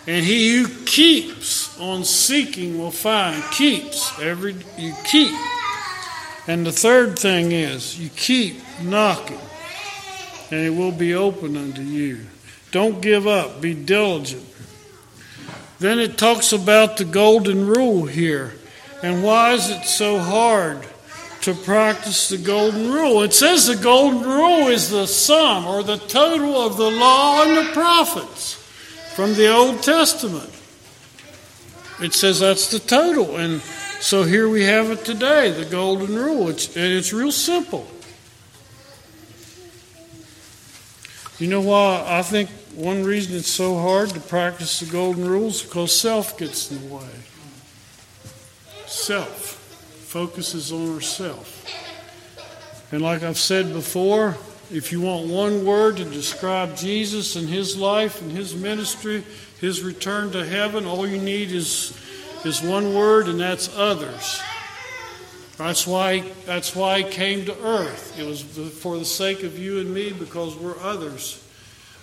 And 0.09 0.25
he 0.25 0.57
who 0.57 0.85
keeps 0.85 1.79
on 1.79 2.03
seeking 2.03 2.77
will 2.77 2.91
find. 2.91 3.41
Keeps. 3.53 4.19
Every 4.19 4.57
you 4.77 4.95
keep. 5.05 5.33
And 6.49 6.67
the 6.67 6.73
third 6.73 7.17
thing 7.17 7.53
is 7.53 8.01
you 8.01 8.09
keep 8.09 8.57
knocking, 8.83 9.39
and 10.51 10.61
it 10.61 10.71
will 10.71 10.93
be 10.93 11.15
open 11.15 11.57
unto 11.57 11.83
you. 11.83 12.27
Don't 12.77 13.01
give 13.01 13.27
up, 13.27 13.63
be 13.63 13.73
diligent. 13.73 14.45
Then 15.79 15.99
it 15.99 16.19
talks 16.19 16.53
about 16.53 16.99
the 16.99 17.07
golden 17.07 17.67
rule 17.67 18.05
here. 18.05 18.53
And 19.03 19.25
why 19.25 19.55
is 19.55 19.71
it 19.71 19.85
so 19.85 20.19
hard 20.19 20.87
to 21.41 21.55
practice 21.55 22.29
the 22.29 22.37
golden 22.37 22.93
rule? 22.93 23.23
It 23.23 23.33
says 23.33 23.67
the 23.67 23.77
golden 23.77 24.21
rule 24.29 24.69
is 24.69 24.91
the 24.91 25.07
sum 25.07 25.65
or 25.65 25.83
the 25.83 25.97
total 25.97 26.55
of 26.61 26.77
the 26.77 26.91
law 26.91 27.45
and 27.45 27.57
the 27.57 27.73
prophets 27.73 28.63
from 29.15 29.33
the 29.33 29.51
Old 29.51 29.83
Testament. 29.83 30.51
It 32.03 32.13
says 32.13 32.41
that's 32.41 32.71
the 32.71 32.79
total. 32.79 33.37
And 33.37 33.63
so 34.01 34.25
here 34.25 34.51
we 34.51 34.65
have 34.65 34.91
it 34.91 35.03
today, 35.03 35.51
the 35.51 35.65
golden 35.65 36.15
rule. 36.15 36.51
It's, 36.51 36.77
and 36.77 36.93
it's 36.93 37.15
real 37.15 37.33
simple. 37.33 37.87
You 41.39 41.49
know 41.49 41.63
why 41.63 42.05
I 42.07 42.21
think 42.21 42.51
one 42.77 43.03
reason 43.05 43.37
it's 43.37 43.49
so 43.49 43.77
hard 43.79 44.11
to 44.11 44.21
practice 44.21 44.81
the 44.81 44.87
golden 44.87 45.27
rules 45.27 45.63
because 45.63 45.99
self 45.99 46.39
gets 46.39 46.71
in 46.71 46.89
the 46.89 46.95
way. 46.95 47.09
Self 48.87 49.55
focuses 50.07 50.71
on 50.73 50.95
ourself. 50.95 51.65
And 52.93 53.03
like 53.03 53.23
I've 53.23 53.39
said 53.39 53.73
before, 53.73 54.37
if 54.71 54.93
you 54.93 55.01
want 55.01 55.29
one 55.29 55.65
word 55.65 55.97
to 55.97 56.05
describe 56.05 56.77
Jesus 56.77 57.35
and 57.37 57.49
his 57.49 57.77
life 57.77 58.21
and 58.21 58.31
his 58.31 58.55
ministry, 58.55 59.25
his 59.61 59.83
return 59.83 60.31
to 60.33 60.45
heaven, 60.45 60.85
all 60.85 61.07
you 61.07 61.19
need 61.19 61.53
is 61.53 61.99
is 62.45 62.63
one 62.63 62.95
word 62.95 63.27
and 63.29 63.41
that's 63.41 63.75
others. 63.77 64.41
That's 65.57 65.87
why, 65.87 66.21
that's 66.45 66.77
why 66.77 67.03
he 67.03 67.11
came 67.11 67.47
to 67.47 67.65
earth. 67.65 68.19
It 68.19 68.27
was 68.27 68.43
for 68.43 68.99
the 68.99 69.05
sake 69.05 69.43
of 69.43 69.59
you 69.59 69.81
and 69.81 69.93
me 69.93 70.13
because 70.13 70.55
we're 70.55 70.79
others. 70.81 71.43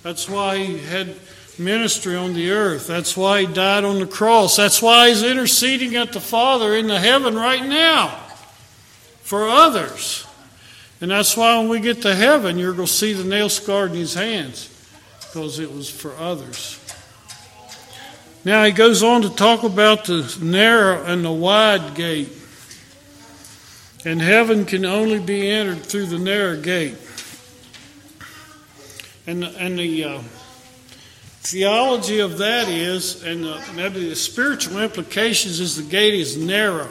That's 0.04 0.30
why 0.30 0.58
he 0.58 0.78
had 0.78 1.16
ministry 1.58 2.16
on 2.16 2.34
the 2.34 2.52
earth. 2.52 2.88
That's 2.88 3.16
why 3.16 3.42
he 3.42 3.48
died 3.48 3.84
on 3.86 4.00
the 4.00 4.06
cross. 4.06 4.58
That's 4.58 4.82
why 4.82 5.10
he's 5.10 5.24
interceding 5.24 5.96
at 5.96 6.12
the 6.12 6.20
Father 6.20 6.76
in 6.76 6.88
the 6.88 7.00
heaven 7.00 7.36
right 7.36 7.66
now 7.66 8.10
for 9.22 9.48
others. 9.48 10.28
And 11.02 11.12
that's 11.12 11.36
why 11.36 11.58
when 11.58 11.70
we 11.70 11.80
get 11.80 12.02
to 12.04 12.16
heaven, 12.16 12.58
you're 12.58 12.74
going 12.74 12.88
to 12.88 12.94
see 12.94 13.14
the 13.14 13.24
nail 13.24 13.50
scarred 13.50 13.92
in 13.92 13.98
his 13.98 14.14
hands 14.14 14.70
because 15.20 15.60
it 15.60 15.74
was 15.74 15.90
for 15.90 16.16
others. 16.18 16.80
Now 18.46 18.64
he 18.66 18.72
goes 18.72 19.04
on 19.04 19.22
to 19.22 19.30
talk 19.30 19.64
about 19.64 20.06
the 20.06 20.38
narrow 20.42 21.04
and 21.06 21.24
the 21.24 21.32
wide 21.32 21.96
gate. 21.96 22.30
And 24.06 24.22
heaven 24.22 24.66
can 24.66 24.86
only 24.86 25.20
be 25.20 25.50
entered 25.50 25.84
through 25.84 26.08
the 26.08 26.20
narrow 26.20 26.60
gate. 26.60 26.98
And, 29.26 29.44
and 29.44 29.80
the 29.80 30.04
uh, 30.04 30.22
theology 31.42 32.20
of 32.20 32.38
that 32.40 32.68
is, 32.68 33.24
and 33.24 33.44
the, 33.44 33.64
maybe 33.76 34.10
the 34.10 34.16
spiritual 34.16 34.82
implications 34.82 35.60
is 35.60 35.78
the 35.78 35.84
gate 35.84 36.14
is 36.14 36.38
narrow. 36.38 36.90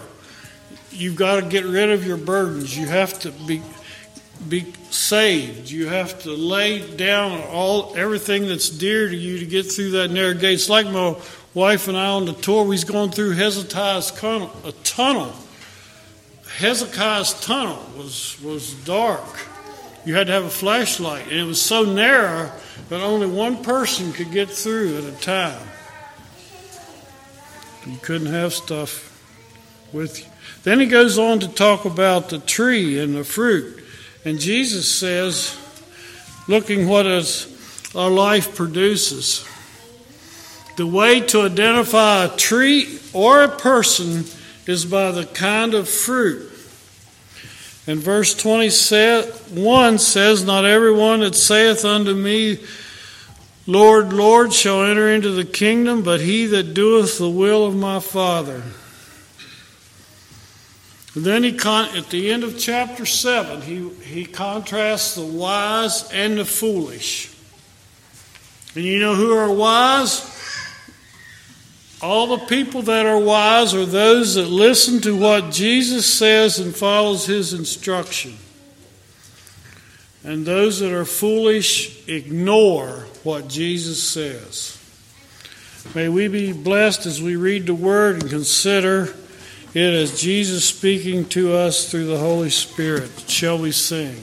You've 0.90 1.16
got 1.16 1.40
to 1.40 1.48
get 1.48 1.64
rid 1.64 1.90
of 1.90 2.06
your 2.06 2.16
burdens. 2.16 2.76
You 2.76 2.86
have 2.86 3.18
to 3.20 3.30
be 3.30 3.62
be 4.48 4.72
saved. 4.90 5.70
You 5.70 5.86
have 5.86 6.20
to 6.22 6.32
lay 6.32 6.96
down 6.96 7.40
all 7.42 7.94
everything 7.96 8.48
that's 8.48 8.68
dear 8.68 9.08
to 9.08 9.14
you 9.14 9.38
to 9.38 9.46
get 9.46 9.70
through 9.70 9.92
that 9.92 10.10
narrow 10.10 10.34
gate. 10.34 10.54
It's 10.54 10.68
like 10.68 10.86
my 10.86 11.14
wife 11.54 11.86
and 11.86 11.96
I 11.96 12.06
on 12.06 12.24
the 12.24 12.32
tour. 12.32 12.64
We's 12.64 12.82
going 12.82 13.12
through 13.12 13.32
Hezekiah's 13.32 14.10
tunnel. 14.10 14.50
A 14.64 14.72
tunnel 14.82 15.32
Hezekiah's 16.58 17.32
tunnel 17.40 17.82
was, 17.96 18.36
was 18.42 18.74
dark. 18.84 19.24
You 20.04 20.14
had 20.14 20.26
to 20.26 20.32
have 20.32 20.44
a 20.44 20.50
flashlight, 20.50 21.28
and 21.28 21.38
it 21.38 21.44
was 21.44 21.60
so 21.60 21.84
narrow 21.84 22.50
that 22.88 23.00
only 23.00 23.26
one 23.26 23.62
person 23.62 24.12
could 24.12 24.32
get 24.32 24.50
through 24.50 24.98
at 24.98 25.04
a 25.04 25.12
time. 25.12 25.68
You 27.86 27.98
couldn't 28.02 28.28
have 28.28 28.52
stuff 28.52 29.08
with 29.92 30.20
you. 30.20 30.26
Then 30.62 30.80
he 30.80 30.86
goes 30.86 31.18
on 31.18 31.40
to 31.40 31.48
talk 31.48 31.84
about 31.84 32.28
the 32.28 32.38
tree 32.38 32.98
and 33.00 33.14
the 33.14 33.24
fruit. 33.24 33.82
And 34.24 34.38
Jesus 34.38 34.90
says, 34.90 35.56
looking 36.46 36.88
what 36.88 37.06
is 37.06 37.48
our 37.94 38.10
life 38.10 38.54
produces. 38.54 39.46
The 40.76 40.86
way 40.86 41.20
to 41.20 41.42
identify 41.42 42.24
a 42.24 42.36
tree 42.36 42.98
or 43.12 43.42
a 43.42 43.48
person 43.48 44.24
is 44.66 44.84
by 44.84 45.10
the 45.10 45.26
kind 45.26 45.74
of 45.74 45.88
fruit. 45.88 46.51
And 47.86 47.98
verse 47.98 48.34
21 48.34 49.98
says, 49.98 50.44
Not 50.44 50.64
everyone 50.64 51.20
that 51.20 51.34
saith 51.34 51.84
unto 51.84 52.14
me, 52.14 52.58
Lord, 53.66 54.12
Lord, 54.12 54.52
shall 54.52 54.84
enter 54.84 55.08
into 55.08 55.30
the 55.30 55.44
kingdom, 55.44 56.02
but 56.02 56.20
he 56.20 56.46
that 56.46 56.74
doeth 56.74 57.18
the 57.18 57.30
will 57.30 57.66
of 57.66 57.74
my 57.74 58.00
Father. 58.00 58.62
And 61.14 61.24
then 61.24 61.42
he 61.42 61.52
con- 61.52 61.96
at 61.96 62.08
the 62.10 62.30
end 62.30 62.42
of 62.42 62.58
chapter 62.58 63.04
7, 63.04 63.62
he, 63.62 63.88
he 64.02 64.24
contrasts 64.24 65.14
the 65.14 65.26
wise 65.26 66.10
and 66.10 66.38
the 66.38 66.44
foolish. 66.44 67.34
And 68.74 68.84
you 68.84 68.98
know 68.98 69.14
who 69.14 69.36
are 69.36 69.52
wise? 69.52 70.31
All 72.02 72.26
the 72.26 72.46
people 72.46 72.82
that 72.82 73.06
are 73.06 73.18
wise 73.18 73.74
are 73.74 73.86
those 73.86 74.34
that 74.34 74.48
listen 74.48 75.00
to 75.02 75.16
what 75.16 75.52
Jesus 75.52 76.04
says 76.12 76.58
and 76.58 76.74
follows 76.74 77.26
his 77.26 77.54
instruction. 77.54 78.36
And 80.24 80.44
those 80.44 80.80
that 80.80 80.92
are 80.92 81.04
foolish 81.04 82.08
ignore 82.08 83.06
what 83.22 83.46
Jesus 83.46 84.02
says. 84.02 84.78
May 85.94 86.08
we 86.08 86.26
be 86.26 86.52
blessed 86.52 87.06
as 87.06 87.22
we 87.22 87.36
read 87.36 87.66
the 87.66 87.74
word 87.74 88.22
and 88.22 88.30
consider 88.30 89.14
it 89.74 89.94
as 89.94 90.20
Jesus 90.20 90.64
speaking 90.64 91.24
to 91.30 91.54
us 91.54 91.90
through 91.90 92.06
the 92.06 92.18
Holy 92.18 92.50
Spirit. 92.50 93.10
Shall 93.28 93.58
we 93.58 93.72
sing? 93.72 94.16